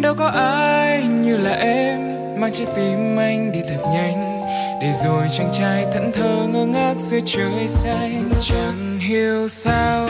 [0.01, 1.99] Đâu có ai như là em,
[2.39, 4.41] mang trái tim anh đi thật nhanh.
[4.81, 8.29] Để rồi chàng trai thẫn thờ ngơ ngác dưới trời xanh.
[8.39, 10.09] Chẳng hiểu sao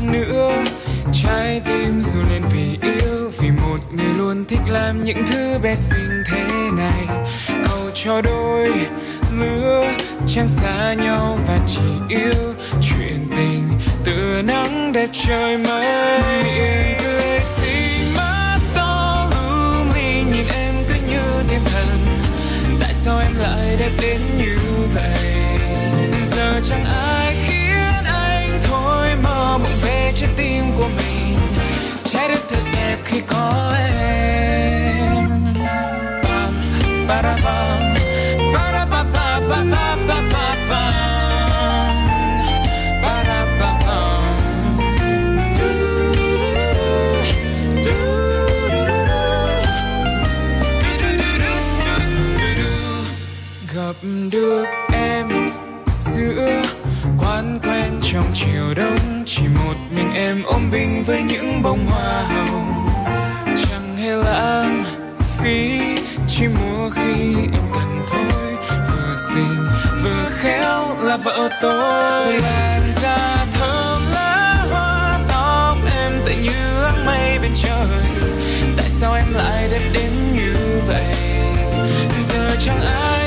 [0.00, 0.64] nữa.
[1.12, 5.74] Trái tim dù lên vì yêu, vì một người luôn thích làm những thứ bé
[5.74, 6.44] xinh thế
[6.76, 7.26] này.
[7.48, 8.70] Cầu cho đôi
[9.38, 9.92] lứa
[10.26, 13.68] chẳng xa nhau và chỉ yêu chuyện tình.
[14.04, 20.94] Từ nắng đẹp trời mây miệng cười xinh mắt to lung linh nhìn em cứ
[21.10, 21.98] như thiên thần,
[22.80, 24.58] tại sao em lại đẹp đến như
[24.94, 25.58] vậy?
[26.30, 27.36] Giờ chẳng ai
[71.28, 72.40] vợ tôi.
[72.40, 78.06] Làn da thơm lá hoa tóc em tựa như áng mây bên trời.
[78.76, 81.16] Tại sao em lại đẹp đến như vậy?
[82.28, 83.17] Giờ chẳng ai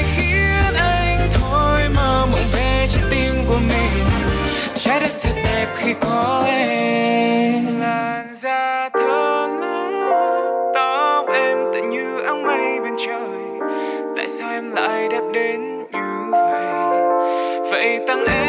[17.81, 18.40] vậy tăng em.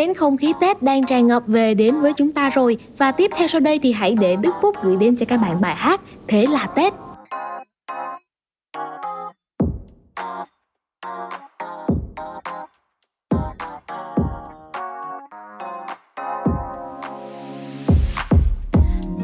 [0.00, 2.76] Mến, không khí Tết đang tràn ngập về đến với chúng ta rồi.
[2.98, 5.60] Và tiếp theo sau đây thì hãy để Đức Phúc gửi đến cho các bạn
[5.60, 6.92] bài hát Thế là Tết.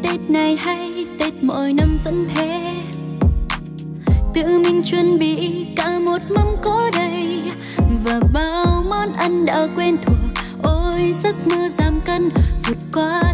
[0.02, 2.62] Tết này hay Tết mỗi năm vẫn thế.
[4.34, 7.42] Tự mình chuẩn bị cả một mâm cỗ đầy.
[8.04, 10.36] Và bao món ăn đã quen thuộc
[10.96, 12.30] đôi giấc mơ giảm cân
[12.66, 13.25] vượt qua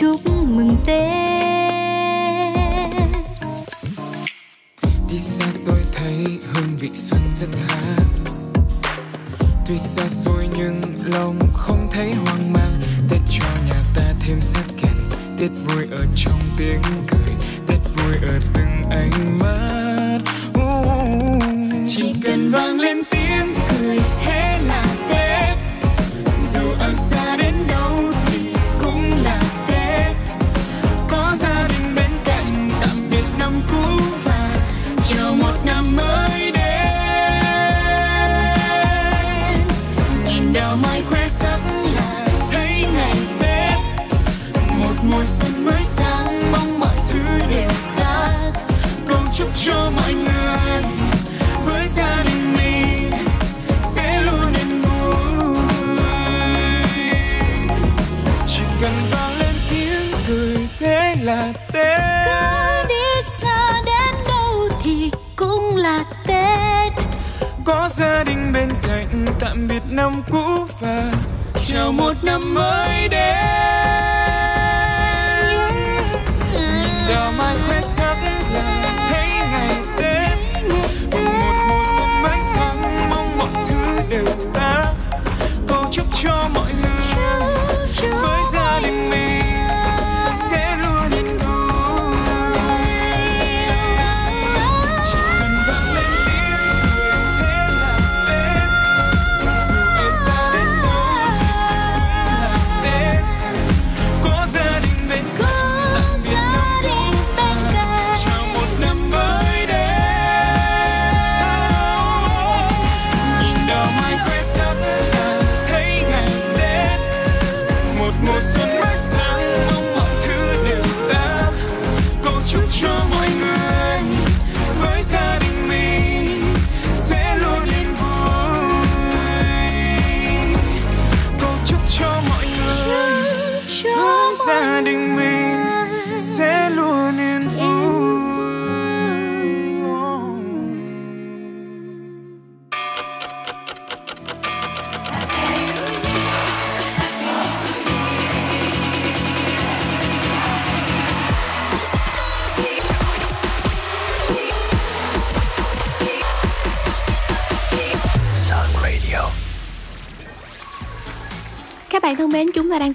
[0.00, 1.12] chúc mừng tết.
[5.10, 8.04] Đi xa tôi thấy hương vị xuân rất khác
[9.68, 12.80] tuy xa xôi nhưng lòng không thấy hoang mang.
[13.10, 14.96] Tết cho nhà ta thêm sát kẹt
[15.38, 17.34] tết vui ở trong tiếng cười.
[17.66, 19.47] Tết vui ở từng ánh mắt.
[69.98, 71.12] Năm cũ và
[71.66, 72.87] chào một năm mới.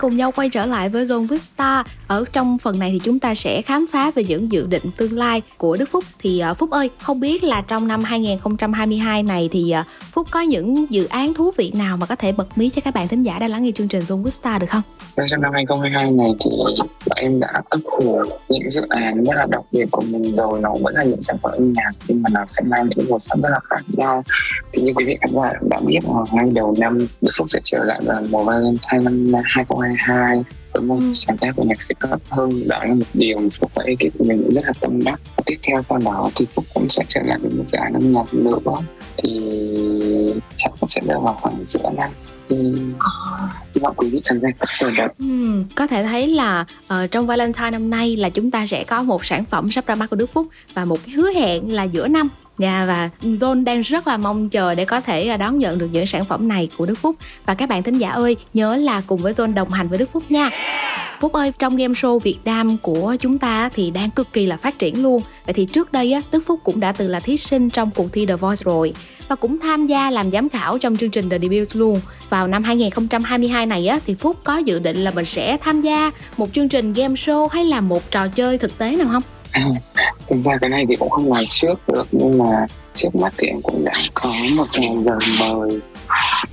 [0.04, 1.84] Cùng nhau quay trở lại với Zone Vista.
[2.08, 5.18] Ở trong phần này thì chúng ta sẽ khám phá về những dự định tương
[5.18, 6.04] lai của Đức Phúc.
[6.20, 10.42] Thì ờ, Phúc ơi, không biết là trong năm 2022 này thì ờ, Phúc có
[10.42, 13.24] những dự án thú vị nào mà có thể bật mí cho các bạn thính
[13.24, 14.82] giả đang lắng nghe chương trình Zone Vista được không?
[15.16, 16.52] Vâng, trong năm 2022 này thì
[17.08, 20.60] bọn em đã ấp ủ những dự án rất là đặc biệt của mình rồi
[20.60, 23.20] nó vẫn là những sản phẩm âm nhạc nhưng mà nó sẽ mang những màu
[23.20, 24.24] sắc rất là khác nhau
[24.72, 27.60] thì như quý vị khán giả đã biết là ngay đầu năm Đức Phúc sẽ
[27.64, 29.93] trở lại vào mùa Valentine năm 2022
[30.74, 31.12] với một Ừ.
[31.14, 34.18] sáng tác của nhạc sĩ Cấp Hưng đó là một điều mà Phúc và ekip
[34.18, 35.20] của mình rất là tâm đắc.
[35.46, 38.12] Tiếp theo sau đó thì Phúc cũng sẽ trở lại với một dự án âm
[38.12, 38.58] nhạc nữa.
[39.18, 39.40] Thì
[40.56, 42.10] chắc cũng sẽ rơi vào khoảng giữa năm.
[42.50, 42.56] Thì
[43.76, 45.08] hy vọng quý vị khán giả sẽ chờ đợi.
[45.20, 49.04] Ừm, có thể thấy là ờ, trong Valentine năm nay là chúng ta sẽ có
[49.04, 51.84] một sản phẩm sắp ra mắt của Đức Phúc và một cái hứa hẹn là
[51.84, 55.60] giữa năm Dạ và John đang rất là mong chờ để có thể ờ, đón
[55.60, 57.16] nhận được những sản phẩm này của Đức Phúc.
[57.46, 60.10] Và các bạn thính giả ơi, nhớ là cùng với John đồng hành với Đức
[60.12, 60.50] Phúc nha.
[61.20, 64.58] Phúc ơi, trong game show Việt Nam của chúng ta thì đang cực kỳ là
[64.58, 65.22] phát triển luôn.
[65.46, 68.14] Vậy thì trước đây á, Đức Phúc cũng đã từng là thí sinh trong cuộc
[68.14, 68.94] thi The Voice rồi
[69.28, 72.02] Và cũng tham gia làm giám khảo trong chương trình The Debut luôn.
[72.30, 76.12] Vào năm 2022 này á, thì Phúc có dự định là mình sẽ tham gia
[76.38, 79.24] một chương trình game show hay là một trò chơi thực tế nào không?
[80.28, 83.48] thực ra cái này thì cũng không nói trước được nhưng mà trước mắt thì
[83.48, 85.80] em cũng đã có một vài lời mời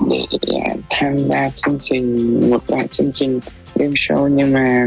[0.09, 0.27] để
[0.65, 3.41] à, tham gia chương trình một vài chương trình
[3.75, 4.87] game show nhưng mà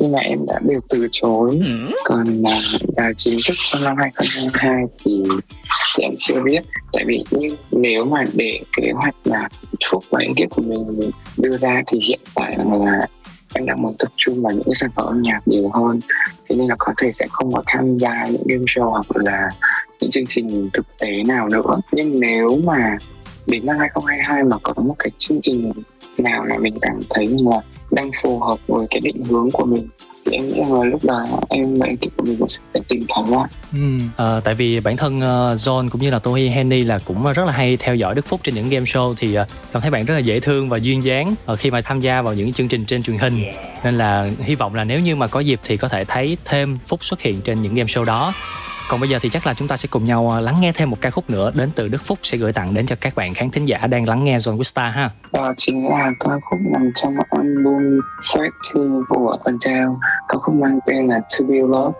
[0.00, 1.60] nhưng mà em đã đều từ chối.
[2.04, 2.58] Còn là
[2.96, 5.22] vào chính thức trong năm 2022 thì,
[5.96, 6.60] thì em chưa biết.
[6.92, 9.48] Tại vì như nếu mà để kế hoạch là
[9.90, 13.06] Phúc và ekip của mình đưa ra thì hiện tại là
[13.54, 16.00] em đang muốn tập trung vào những cái sản phẩm âm nhạc nhiều hơn.
[16.48, 19.50] Thế nên là có thể sẽ không có tham gia những game show hoặc là
[20.00, 21.80] những chương trình thực tế nào nữa.
[21.92, 22.98] Nhưng nếu mà
[23.46, 25.72] đến năm 2022 mà có một cái chương trình
[26.18, 27.60] nào là mình cảm thấy là
[27.94, 29.88] đang phù hợp với cái định hướng của mình.
[30.26, 33.24] Thì em nghĩ là lúc đó em và ekip của mình cũng sẽ tìm thấy
[33.28, 33.48] lại.
[33.72, 33.98] Ừ.
[34.16, 37.44] à, tại vì bản thân uh, John cũng như là Tohi Henny là cũng rất
[37.46, 40.04] là hay theo dõi Đức Phúc trên những game show thì uh, cảm thấy bạn
[40.04, 42.84] rất là dễ thương và duyên dáng khi mà tham gia vào những chương trình
[42.84, 43.42] trên truyền hình.
[43.84, 46.78] Nên là hy vọng là nếu như mà có dịp thì có thể thấy thêm
[46.86, 48.32] Phúc xuất hiện trên những game show đó
[48.88, 50.96] còn bây giờ thì chắc là chúng ta sẽ cùng nhau lắng nghe thêm một
[51.00, 53.50] ca khúc nữa đến từ Đức Phúc sẽ gửi tặng đến cho các bạn khán
[53.50, 55.10] thính giả đang lắng nghe John Wista ha.
[55.32, 59.86] Đó chính là ca khúc nằm trong album Fred 2 của Adele.
[60.28, 61.96] Ca khúc mang tên là To Be Loved.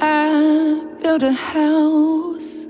[0.00, 2.68] I built a house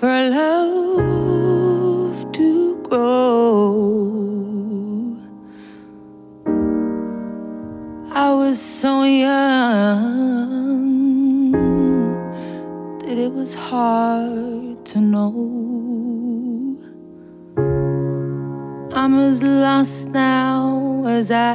[0.00, 4.19] for love to grow.
[8.12, 9.30] I was so young
[12.98, 16.76] that it was hard to know.
[18.92, 21.54] I'm as lost now as I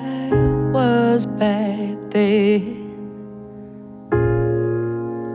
[0.71, 2.81] was back then.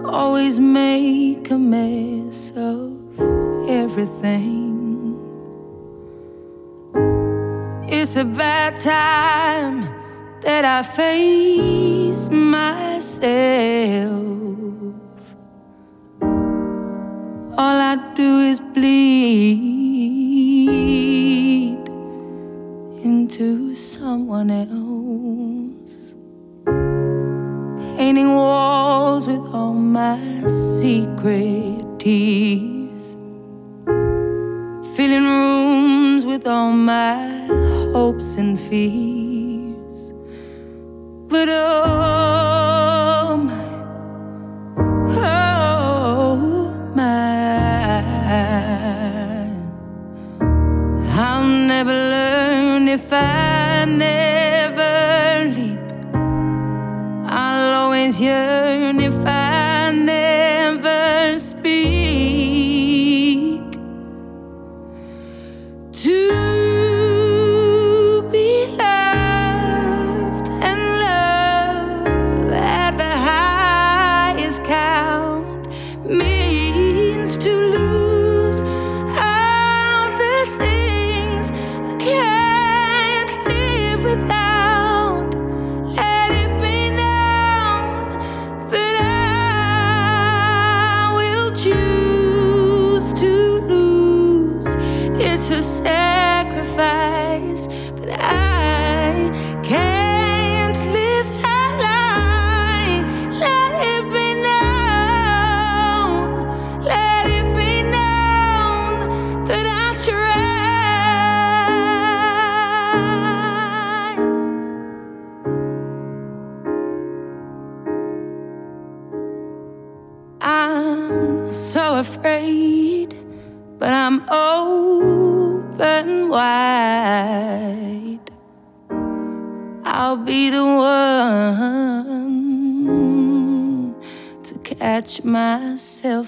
[0.06, 2.96] Always make a mess of
[3.68, 5.18] everything.
[7.90, 9.99] It's a bad time
[10.42, 13.10] that I face myself.
[17.58, 19.10] All I do is bleed
[23.04, 26.14] into someone else.
[27.96, 30.18] Painting walls with all my
[30.48, 33.14] secret tears.
[34.96, 37.46] Filling rooms with all my
[37.92, 39.39] hopes and fears.
[41.30, 43.64] But oh my,
[45.16, 46.36] oh
[46.96, 48.02] my,
[51.12, 55.78] I'll never learn if I never leap.
[57.30, 59.00] I'll always yearn
[95.48, 97.59] A sacrifice,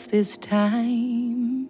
[0.09, 1.69] this time.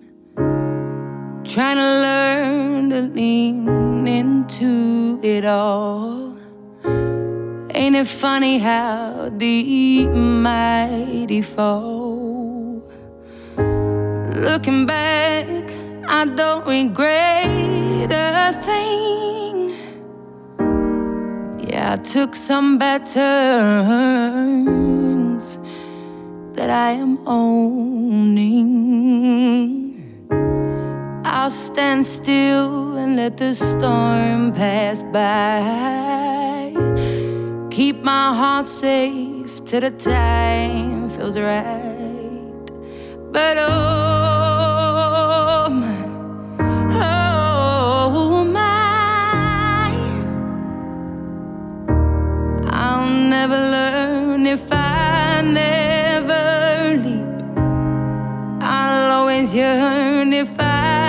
[1.45, 6.37] Trying to learn to lean into it all.
[7.74, 12.83] Ain't it funny how deep mighty fall?
[14.37, 15.70] Looking back,
[16.09, 19.74] I don't regret a thing.
[21.68, 24.53] Yeah, I took some bad turns
[26.55, 28.53] that I am owning.
[31.25, 35.63] I'll stand still and let the storm pass by.
[37.71, 42.71] Keep my heart safe till the time feels right.
[43.33, 43.71] But oh
[45.83, 46.05] my,
[46.95, 49.91] oh my,
[52.71, 55.82] I'll never learn if I never
[59.53, 61.02] yearn if I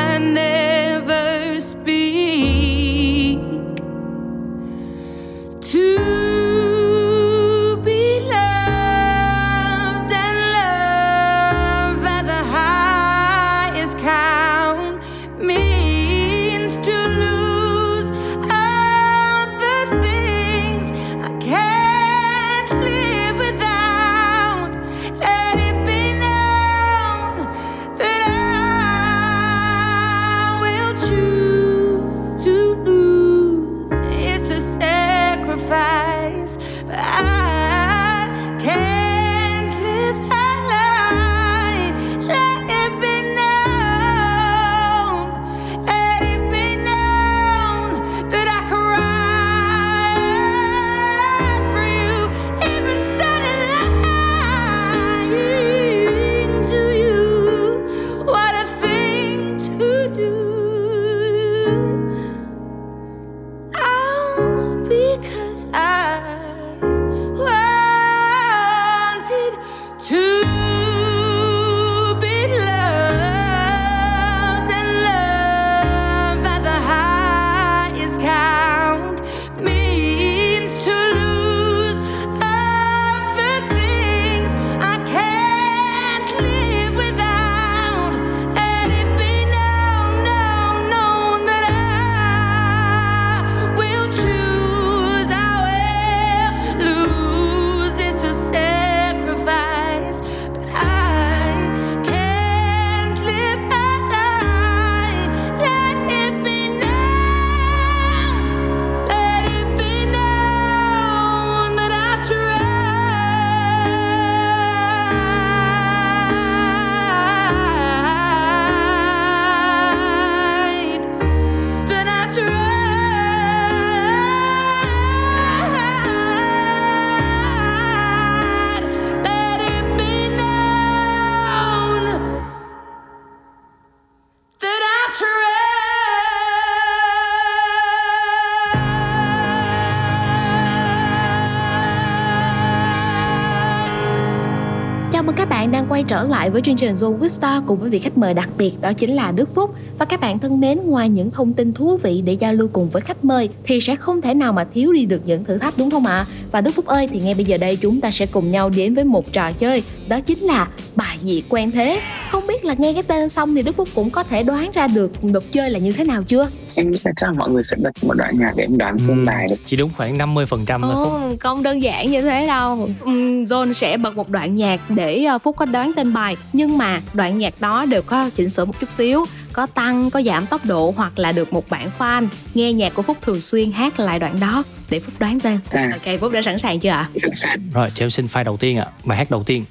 [146.04, 148.82] quay trở lại với chương trình Zone Vista cùng với vị khách mời đặc biệt
[148.82, 149.76] đó chính là Đức Phúc.
[149.98, 152.90] Và các bạn thân mến, ngoài những thông tin thú vị để giao lưu cùng
[152.90, 155.74] với khách mời thì sẽ không thể nào mà thiếu đi được những thử thách
[155.78, 156.26] đúng không ạ?
[156.52, 158.96] Và Đức Phúc ơi, thì ngay bây giờ đây chúng ta sẽ cùng nhau đến
[158.96, 162.00] với một trò chơi, đó chính là bài gì quen thế.
[162.32, 164.88] Không biết là nghe cái tên xong thì Đức Phúc cũng có thể đoán ra
[164.88, 166.50] được luật chơi là như thế nào chưa?
[166.76, 169.26] Em nghĩ là chắc mọi người sẽ bật một đoạn nhạc để em đoán tên
[169.26, 171.14] bài được chỉ đúng khoảng 50% phần trăm thôi Phúc.
[171.14, 172.90] Ồ, không đơn giản như thế đâu.
[173.00, 176.36] Ừm, John sẽ bật một đoạn nhạc để ờ, Phúc có đoán tên bài.
[176.54, 180.22] Nhưng mà đoạn nhạc đó đều có chỉnh sửa một chút xíu Có tăng, có
[180.22, 183.72] giảm tốc độ hoặc là được một bạn fan Nghe nhạc của Phúc thường xuyên
[183.72, 185.60] hát lại đoạn đó để Phúc đoán tên.
[185.72, 185.90] À.
[185.94, 187.10] Ok, Phúc đã sẵn sàng chưa ạ?
[187.22, 187.70] sẵn sàng.
[187.74, 188.86] Rồi cho em xin file đầu tiên ạ.
[189.04, 189.66] Bài hát đầu tiên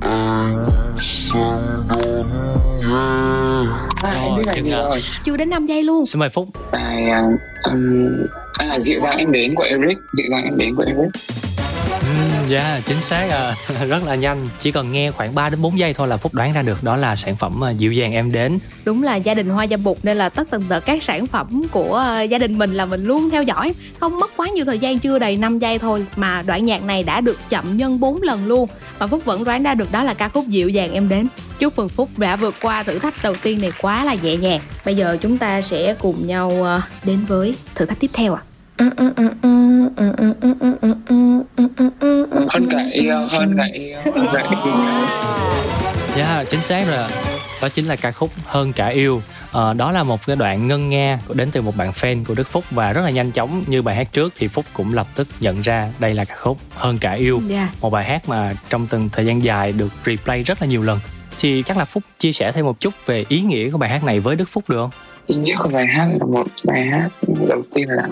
[0.00, 0.50] à,
[4.54, 5.00] chừng rồi?
[5.24, 6.06] Chưa đến 5 giây luôn.
[6.06, 6.48] Xin mời Phúc.
[6.72, 7.22] Bài à,
[7.70, 8.06] um,
[8.58, 11.10] à, dịu dàng em đến của Eric dịu dàng em đến của Eric
[12.50, 13.30] dạ yeah, chính xác.
[13.30, 13.54] À.
[13.88, 14.48] rất là nhanh.
[14.58, 16.84] Chỉ cần nghe khoảng 3 đến 4 giây thôi là Phúc đoán ra được.
[16.84, 18.58] Đó là sản phẩm à, dịu dàng em đến.
[18.84, 21.62] Đúng là gia đình Hoa Gia Bục nên là tất tần tật các sản phẩm
[21.70, 23.74] của à, gia đình mình là mình luôn theo dõi.
[24.00, 27.02] Không mất quá nhiều thời gian chưa đầy 5 giây thôi Mà đoạn nhạc này
[27.02, 28.68] đã được chậm nhân 4 lần luôn.
[28.98, 31.26] Và Phúc vẫn đoán ra được đó là ca khúc dịu dàng em đến.
[31.58, 34.60] Chúc mừng Phúc đã vượt qua thử thách đầu tiên này quá là nhẹ nhàng.
[34.84, 38.42] Bây giờ chúng ta sẽ cùng nhau à, đến với thử thách tiếp theo ạ
[42.48, 44.74] hơn cả yêu hơn cả yêu hơn cả yêu
[46.16, 47.08] Yeah, chính xác rồi.
[47.62, 49.22] Đó chính là ca khúc Hơn cả yêu.
[49.52, 52.48] Ờ, đó là một cái đoạn ngân nga đến từ một bạn fan của Đức
[52.48, 55.28] Phúc và rất là nhanh chóng như bài hát trước thì Phúc cũng lập tức
[55.40, 57.40] nhận ra đây là ca khúc Hơn cả yêu.
[57.46, 57.68] Dạ.
[57.80, 60.98] Một bài hát mà trong từng thời gian dài được replay rất là nhiều lần.
[61.40, 64.04] Thì chắc là Phúc chia sẻ thêm một chút về ý nghĩa của bài hát
[64.04, 64.90] này với Đức Phúc được không?
[65.30, 67.08] ý nghĩa của bài hát là một bài hát
[67.48, 68.08] đầu tiên là à,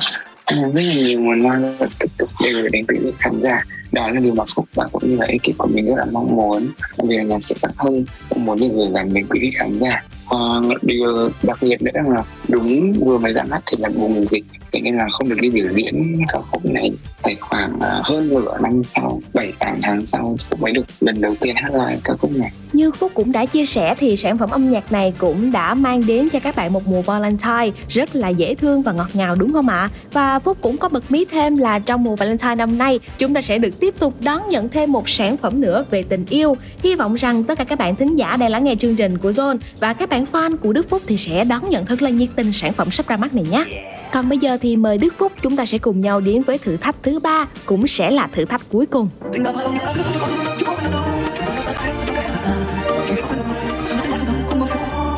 [0.57, 3.65] rất là nhiều nguồn năng lượng tiếp tục để gửi đến quý vị khán giả.
[3.93, 6.37] Đó là điều mà phúc và cũng như là ekip của mình rất là mong
[6.37, 6.69] muốn.
[7.09, 9.79] Vì là nhạc sĩ Park Hưng cũng muốn được gửi gắm đến quý vị khán
[9.79, 10.05] giả.
[10.31, 10.39] Và
[10.83, 14.81] điều đặc biệt nữa là đúng vừa mới ra mắt thì là bùng dịch thế
[14.81, 16.93] nên là không được đi biểu diễn ca khúc này
[17.23, 21.21] phải khoảng à, hơn nửa năm sau 7 8 tháng sau Phúc mới được lần
[21.21, 24.39] đầu tiên hát lại ca khúc này Như Phúc cũng đã chia sẻ thì sản
[24.39, 28.17] phẩm âm nhạc này cũng đã mang đến cho các bạn một mùa Valentine rất
[28.17, 29.91] là dễ thương và ngọt ngào, đúng không ạ?
[30.13, 33.41] Và Phúc cũng có bật mí thêm là trong mùa Valentine năm nay, chúng ta
[33.41, 36.57] sẽ được tiếp tục đón nhận thêm một sản phẩm nữa về tình yêu.
[36.83, 39.31] Hy vọng rằng tất cả các bạn thính giả đang lắng nghe chương trình của
[39.31, 42.29] Zone và các bạn fan của Đức Phúc thì sẽ đón nhận thật là nhiệt
[42.37, 43.65] tình sản phẩm sắp ra mắt này nhé.
[44.13, 46.77] Còn bây giờ thì mời Đức Phúc chúng ta sẽ cùng nhau đến với thử
[46.77, 49.09] thách thứ ba cũng sẽ là thử thách cuối cùng.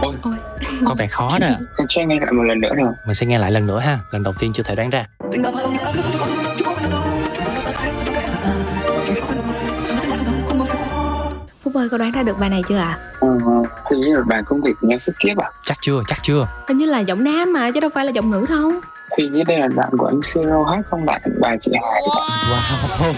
[0.03, 0.15] ôi
[0.87, 1.49] Có vẻ khó đó.
[1.89, 3.99] cho anh nghe lại một lần nữa rồi Mình sẽ nghe lại lần nữa ha.
[4.11, 5.07] Lần đầu tiên chưa thể đoán ra.
[11.63, 12.99] Phúc ơi có đoán ra được bài này chưa ạ?
[13.21, 13.29] Ờ,
[13.91, 16.49] hình như là bài không thể cùng nhau sức kiếp à Chắc chưa, chắc chưa.
[16.69, 18.73] Hình như là giọng nam mà chứ đâu phải là giọng nữ đâu.
[19.19, 21.23] Hình như đây là đoạn của anh Siro hát không bạn?
[21.41, 22.03] Bài chị Hải
[22.51, 23.13] Wow.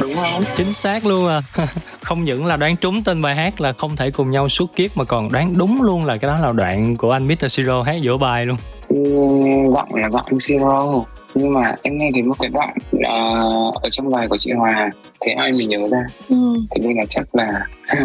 [0.00, 0.44] đúng không?
[0.56, 1.40] Chính xác luôn à.
[2.02, 4.96] Không những là đoán trúng tên bài hát là không thể cùng nhau suốt kiếp
[4.96, 7.46] mà còn đoán đúng luôn là cái đó là đoạn của anh Mr.
[7.48, 8.56] Siro hát giữa bài luôn.
[8.88, 8.96] Ừ,
[9.74, 11.04] giọng là giọng anh Siro
[11.38, 12.74] nhưng mà em nghe thấy một cái đoạn
[13.04, 13.14] ờ,
[13.82, 16.54] ở trong bài của chị Hòa thế ai mình nhớ ra Ừ.
[16.70, 17.66] thế nên là chắc là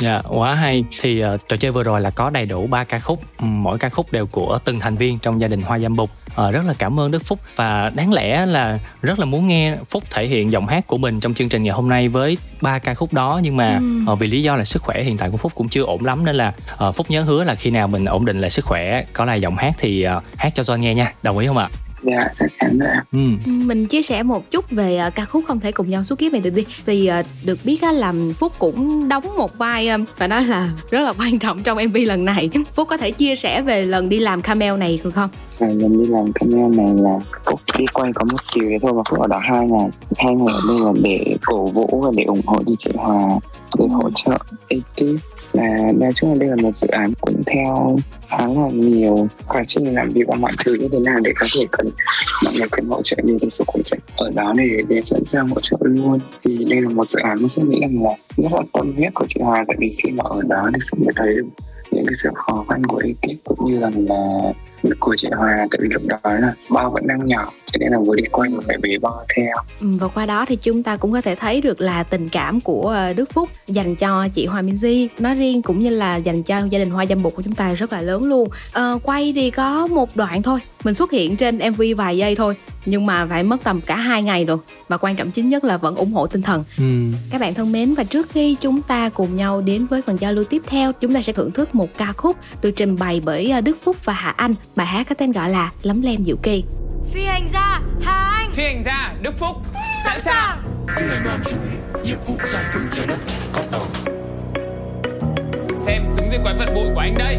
[0.00, 0.84] Dạ, quá hay.
[1.00, 3.78] Thì uh, trò chơi vừa rồi là có đầy đủ ba ca khúc, Ừm, mỗi
[3.78, 6.10] ca khúc đều của từng thành viên trong gia đình Hoa Giam Bục.
[6.34, 9.76] Ờ, rất là cảm ơn Đức Phúc và đáng lẽ là rất là muốn nghe
[9.90, 12.78] Phúc thể hiện giọng hát của mình trong chương trình ngày hôm nay với ba
[12.78, 14.02] ca khúc đó nhưng mà Ừ.
[14.06, 16.24] ờ, vì lý do là sức khỏe hiện tại của Phúc cũng chưa ổn lắm
[16.24, 19.04] nên là ờ, Phúc nhớ hứa là khi nào mình ổn định lại sức khỏe
[19.12, 21.12] có lại giọng hát thì ờ, hát cho John nghe nha.
[21.22, 21.68] Đồng ý không ạ?
[22.02, 22.94] Dạ chắc chắn rồi.
[23.12, 23.50] Ừ.
[23.50, 26.32] Mình chia sẻ một chút về ờ, ca khúc không thể cùng nhau suốt kiếp
[26.32, 30.28] này được đi Thì ờ, được biết á, là Phúc cũng đóng một vai phải
[30.28, 33.62] nói là rất là quan trọng trong MV lần này Phúc có thể chia sẻ
[33.62, 35.30] về lần đi làm camel này được không?
[35.58, 38.92] Và lần đi làm cameo này là Phúc đi quay có một chiều đấy thôi
[38.92, 42.10] mà Phúc ở đó hai ngày hai ngày ở đây là để cổ vũ và
[42.16, 43.28] để ủng hộ cho chị Hòa
[43.78, 44.38] để hỗ trợ
[44.68, 45.20] ekip
[45.56, 47.96] là nói chung là đây là một dự án cũng theo
[48.28, 51.46] khá là nhiều quá trình làm việc và mọi thứ như thế nào để có
[51.56, 51.90] thể cần,
[52.44, 55.24] mọi người cần hỗ trợ gì thì sự cũng sẽ ở đó để để sẵn
[55.24, 56.20] sàng hỗ trợ luôn.
[56.44, 59.14] Thì đây là một dự án mà tôi nghĩ rằng là rất là tâm huyết
[59.14, 61.46] của chị Hòa tại vì khi mà ở đó thì sẽ mới thấy được
[61.90, 64.52] những cái sự khó khăn của ekip cũng như rằng là
[65.00, 67.98] của chị Hòa tại vì lúc đó là bao vẫn đang nhỏ cho nên là
[67.98, 69.56] vừa đi quay vừa phải bế bo theo.
[69.80, 72.60] Ừ, và qua đó thì chúng ta cũng có thể thấy được là tình cảm
[72.60, 75.08] của ờ, Đức Phúc dành cho chị Hoa Minh Di.
[75.18, 77.74] Nói riêng cũng như là dành cho gia đình Hoa Dâm Bụt của chúng ta
[77.74, 78.48] rất là lớn luôn.
[78.72, 80.60] Ờ, quay thì có một đoạn thôi.
[80.84, 82.54] Mình xuất hiện trên MV vài giây thôi
[82.86, 84.58] nhưng mà phải mất tầm cả hai ngày rồi.
[84.88, 86.64] Và quan trọng chính nhất là vẫn ủng hộ tinh thần.
[86.78, 86.84] Ừ.
[87.30, 90.32] các bạn thân mến và trước khi chúng ta cùng nhau đến với phần giao
[90.32, 93.50] lưu tiếp theo chúng ta sẽ thưởng thức một ca khúc được trình bày bởi
[93.50, 94.54] ờ, Đức Phúc và Hạ Anh.
[94.76, 96.64] Bài hát có tên gọi là Lấm Lem Diệu Kỳ
[97.12, 98.50] Phi hành gia Hà Anh.
[98.52, 99.56] Phi hành gia Đức Phúc.
[100.04, 100.62] Sẵn sàng.
[105.86, 107.36] Xem xứng với quái vật bụi của anh đây.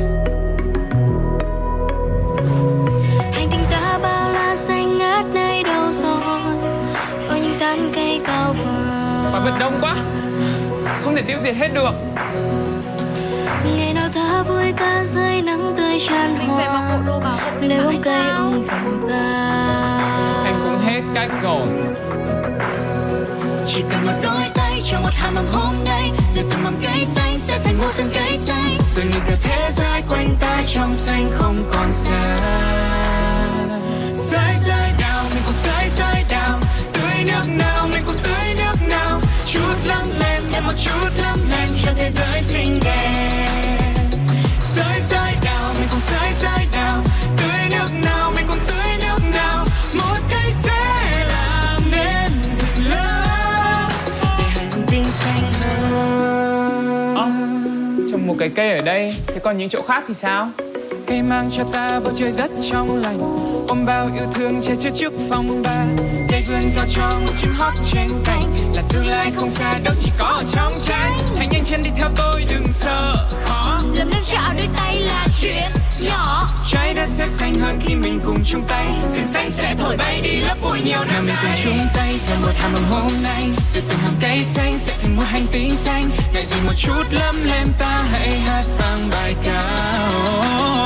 [3.33, 6.41] Hành tinh ta bao la xanh ngát nơi đâu rồi?
[7.29, 9.31] Có những tán cây cao vời.
[9.31, 9.95] Quái vật đông quá.
[11.03, 11.93] Không thể tiêu diệt hết được.
[13.77, 14.06] Ngày nào
[14.37, 17.51] ta vui ca rơi nắng tươi tràn Mình phải mặc bộ hoa đồ bảo hộ
[17.61, 18.43] để nơi bảo bóng vệ cây sao?
[18.43, 21.67] ung vàng ta Em cũng hết cách rồi.
[23.65, 27.05] Chỉ cần một đôi tay cho một hàm ấm hôm nay rồi từng mầm cây
[27.05, 28.77] xanh sẽ thành một rừng cây xanh.
[28.95, 32.37] Rồi nhìn cả thế giới quanh ta trong xanh không còn xa.
[34.13, 36.59] Rơi rơi đào mình cũng rơi rơi đào.
[36.93, 39.19] Tưới nước nào mình cũng tưới nước nào.
[39.47, 43.46] Chút lắm lên thêm một chút lắm lên cho thế giới xinh đẹp
[44.77, 47.03] Rơi rơi đào mình cũng rơi rơi đào.
[47.37, 49.65] Tưới nước nào mình cũng tưới nước nào.
[49.93, 53.89] Một cây sẽ làm nên rực lớn
[54.21, 57.17] để hành tinh xanh hơn.
[58.11, 60.49] Trồng một cái cây ở đây Thế còn những chỗ khác thì sao?
[61.07, 63.19] Cây mang cho ta bầu trời rất trong lành.
[63.67, 65.85] Ôm bao yêu thương che chở trước phong ba
[66.47, 70.11] vươn cao cho một chim hót trên cành Là tương lai không xa đâu chỉ
[70.17, 73.81] có ở trong trái Hãy nhanh chân đi theo tôi đừng sợ khó.
[73.93, 76.49] Lấm lem chạm đôi tay là chuyện nhỏ.
[76.71, 78.87] Trái đất sẽ xanh hơn khi mình cùng chung tay.
[79.11, 82.35] Rừng xanh sẽ thổi bay đi lớp bụi nhiều năm mình cùng chung tay ra
[82.41, 83.49] một hàm ấm hôm nay.
[83.73, 86.09] Rồi từng hàng cây xanh sẽ thành một hành tinh xanh.
[86.33, 90.76] Ngại gì một chút lấm lem ta hãy hát vang bài ca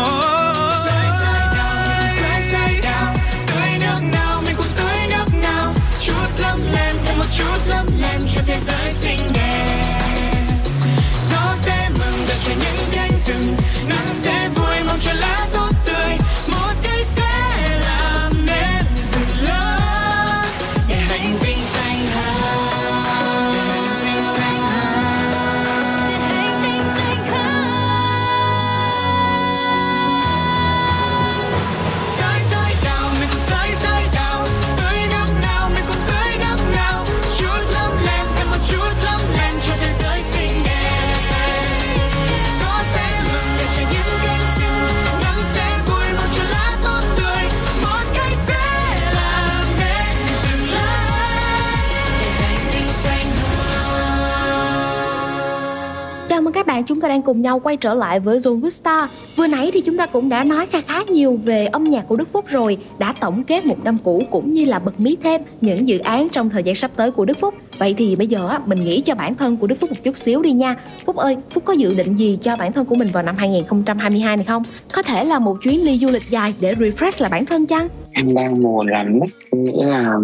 [6.32, 10.02] Chút lấp lem, thêm một chút lấp lem cho thế giới xinh đẹp.
[11.32, 13.56] Gió sẽ mừng, đợi cho những cánh rừng,
[13.90, 15.48] nắng sẽ vui, mong cho lá
[56.82, 59.10] bạn, chúng ta đang cùng nhau quay trở lại với Zone Vista.
[59.36, 62.16] Vừa nãy thì chúng ta cũng đã nói khá khá nhiều về âm nhạc của
[62.16, 65.42] Đức Phúc rồi, đã tổng kết một năm cũ cũng như là bật mí thêm
[65.62, 67.54] những dự án trong thời gian sắp tới của Đức Phúc.
[67.80, 70.18] Vậy thì bây giờ á, mình nghĩ cho bản thân của Đức Phúc một chút
[70.18, 70.76] xíu đi nha.
[71.06, 74.38] Phúc ơi, Phúc có dự định gì cho bản thân của mình vào năm 2022
[74.38, 74.64] này không?
[74.94, 77.88] Có thể là một chuyến đi du lịch dài để refresh lại bản thân chăng?
[78.14, 80.18] em đang mùa làm nhất nghĩa là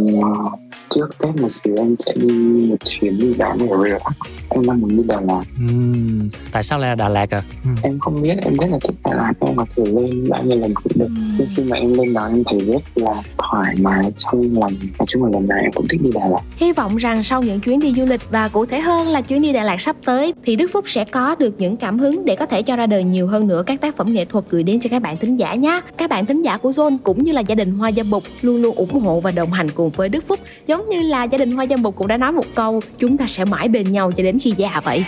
[0.90, 2.28] trước tết một xíu em sẽ đi
[2.70, 4.38] một chuyến đi đó để relax.
[4.50, 5.44] Em đang muốn đi Đà Lạt.
[5.58, 7.42] Ừm, tại sao lại là Đà Lạt à?
[7.84, 9.34] Em không biết em rất là thích Đà Lạt.
[9.40, 11.08] Em có thể lên bao nhiêu lần cũng được.
[11.38, 14.74] Nhưng khi mà em lên đó em thấy rất là thoải mái trong lòng.
[15.00, 16.42] Nói chung là lần nào em cũng thích đi Đà Lạt.
[16.58, 19.42] Hy vọng rằng sau những chuyến đi du lịch và cụ thể hơn là chuyến
[19.42, 22.36] đi Đà Lạt sắp tới thì Đức Phúc sẽ có được những cảm hứng để
[22.36, 24.80] có thể cho ra đời nhiều hơn nữa các tác phẩm nghệ thuật gửi đến
[24.80, 25.82] cho các bạn thính giả nhé.
[25.98, 28.62] Các bạn thính giả của Zone cũng như là gia đình Hoa Dâm Bục luôn
[28.62, 30.40] luôn ủng hộ và đồng hành cùng với Đức Phúc.
[30.78, 33.28] Giống như là gia đình Hoa Dâm Bục cũng đã nói một câu chúng ta
[33.28, 35.06] sẽ mãi bên nhau cho đến khi già vậy.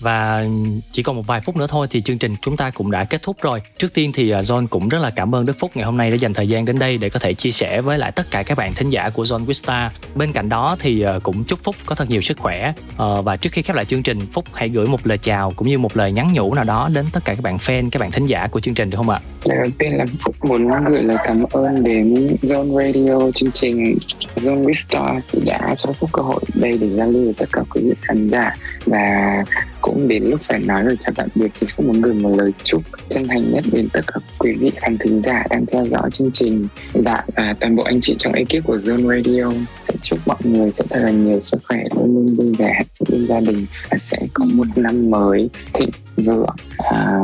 [0.00, 0.44] Và
[0.92, 3.22] chỉ còn một vài phút nữa thôi thì chương trình chúng ta cũng đã kết
[3.22, 3.62] thúc rồi.
[3.78, 6.10] Trước tiên thì à, John cũng rất là cảm ơn Đức Phúc ngày hôm nay
[6.10, 8.42] đã dành thời gian đến đây để có thể chia sẻ với lại tất cả
[8.42, 9.90] các bạn thính giả của John Vista.
[10.14, 12.72] Bên cạnh đó thì à, cũng chúc Phúc có thật nhiều sức khỏe.
[12.96, 15.68] Ờ, và trước khi khép lại chương trình, Phúc hãy gửi một lời chào cũng
[15.68, 18.10] như một lời nhắn nhủ nào đó đến tất cả các bạn fan, các bạn
[18.10, 19.20] thính giả của chương trình được không ạ?
[19.44, 23.98] Lời đầu tiên là Phúc muốn gửi lời cảm ơn đến Zone Radio chương trình
[24.36, 27.80] With Star đã cho Phúc cơ hội đây để giao lưu với tất cả quý
[27.84, 28.56] vị khán giả.
[28.86, 29.44] Và
[29.80, 32.52] cũng đến lúc phải nói lời chào tạm biệt thì Phúc muốn gửi một lời
[32.64, 36.10] chúc chân thành nhất đến tất cả quý vị khán thính giả đang theo dõi
[36.10, 36.66] chương trình.
[36.92, 39.50] Và à, toàn bộ anh chị trong ekip của Zone Radio
[39.88, 42.86] sẽ chúc mọi người sẽ thật là nhiều sức khỏe luôn luôn vui vẻ hạnh
[42.98, 46.56] phúc bên gia đình và sẽ có một năm mới thịnh vượng.
[46.78, 47.20] À,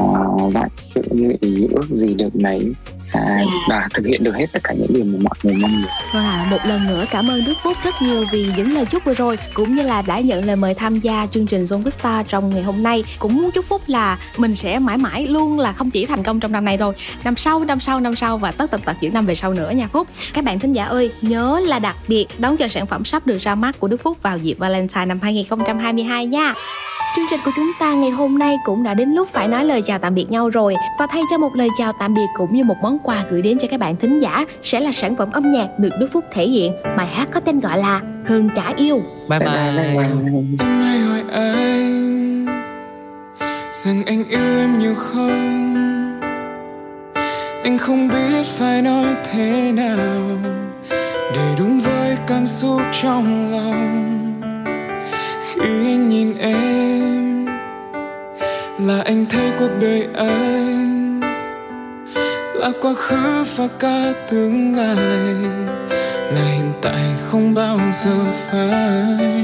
[0.52, 2.72] vạn sự như ý ước gì được nấy
[3.12, 5.90] à, và thực hiện được hết tất cả những điều mà mọi người mong muốn
[6.12, 9.04] Vâng ạ, một lần nữa cảm ơn Đức Phúc rất nhiều vì những lời chúc
[9.04, 11.90] vừa rồi cũng như là đã nhận lời mời tham gia chương trình Zone with
[11.90, 13.04] Star trong ngày hôm nay.
[13.18, 16.40] Cũng muốn chúc Phúc là mình sẽ mãi mãi luôn là không chỉ thành công
[16.40, 16.94] trong năm này thôi,
[17.24, 19.70] năm sau, năm sau, năm sau và tất tật tật những năm về sau nữa
[19.70, 20.08] nha Phúc.
[20.34, 23.38] Các bạn thính giả ơi, nhớ là đặc biệt đón chờ sản phẩm sắp được
[23.38, 26.54] ra mắt của Đức Phúc vào dịp Valentine năm 2022 nha.
[27.16, 29.82] Chương trình của chúng ta ngày hôm nay cũng đã đến lúc phải nói lời
[29.82, 32.64] chào tạm biệt nhau rồi Và thay cho một lời chào tạm biệt cũng như
[32.64, 35.50] một món quà gửi đến cho các bạn thính giả Sẽ là sản phẩm âm
[35.50, 36.72] nhạc được Đức Phúc thể hiện.
[36.96, 39.02] Bài hát có tên gọi là Hơn cả yêu.
[39.28, 39.48] Bye bye,
[40.58, 42.46] Anh hay hỏi anh.
[43.72, 45.74] Rằng anh yêu em nhiều không
[47.64, 50.38] Anh không biết phải nói thế nào
[51.34, 54.40] Để đúng với cảm xúc trong lòng.
[55.42, 57.46] Khi anh nhìn em
[58.80, 60.77] Là anh thấy cuộc đời anh
[62.58, 65.34] là quá khứ và cả tương lai,
[66.32, 69.38] Là hiện tại không bao giờ phai.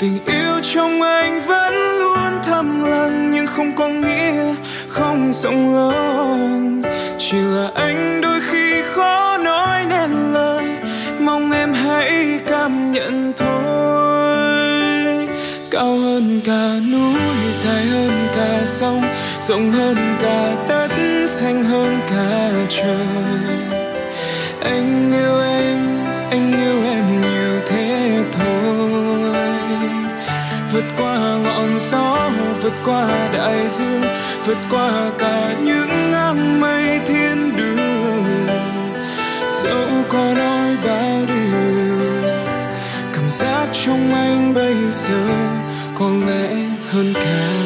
[0.00, 4.54] tình yêu trong anh vẫn luôn thầm lặng, nhưng không có nghĩa
[4.88, 6.82] không rộng lớn
[7.18, 10.64] chỉ là anh đôi khi khó nói nên lời,
[11.20, 15.28] mong em hãy cảm nhận thôi
[15.70, 17.20] cao hơn cả núi,
[17.52, 19.02] dài hơn cả sông,
[19.42, 20.95] rộng hơn cả đất
[21.46, 23.56] thanh hơn cả trời.
[24.60, 25.78] Anh yêu em,
[26.30, 29.56] anh yêu em nhiều thế thôi.
[30.72, 32.30] Vượt qua ngọn gió,
[32.62, 34.02] vượt qua đại dương,
[34.46, 38.46] vượt qua cả những áng mây thiên đường.
[39.48, 42.32] Dẫu có nói bao điều,
[43.12, 45.24] cảm giác trong anh bây giờ
[45.94, 46.48] có lẽ
[46.90, 47.65] hơn cả.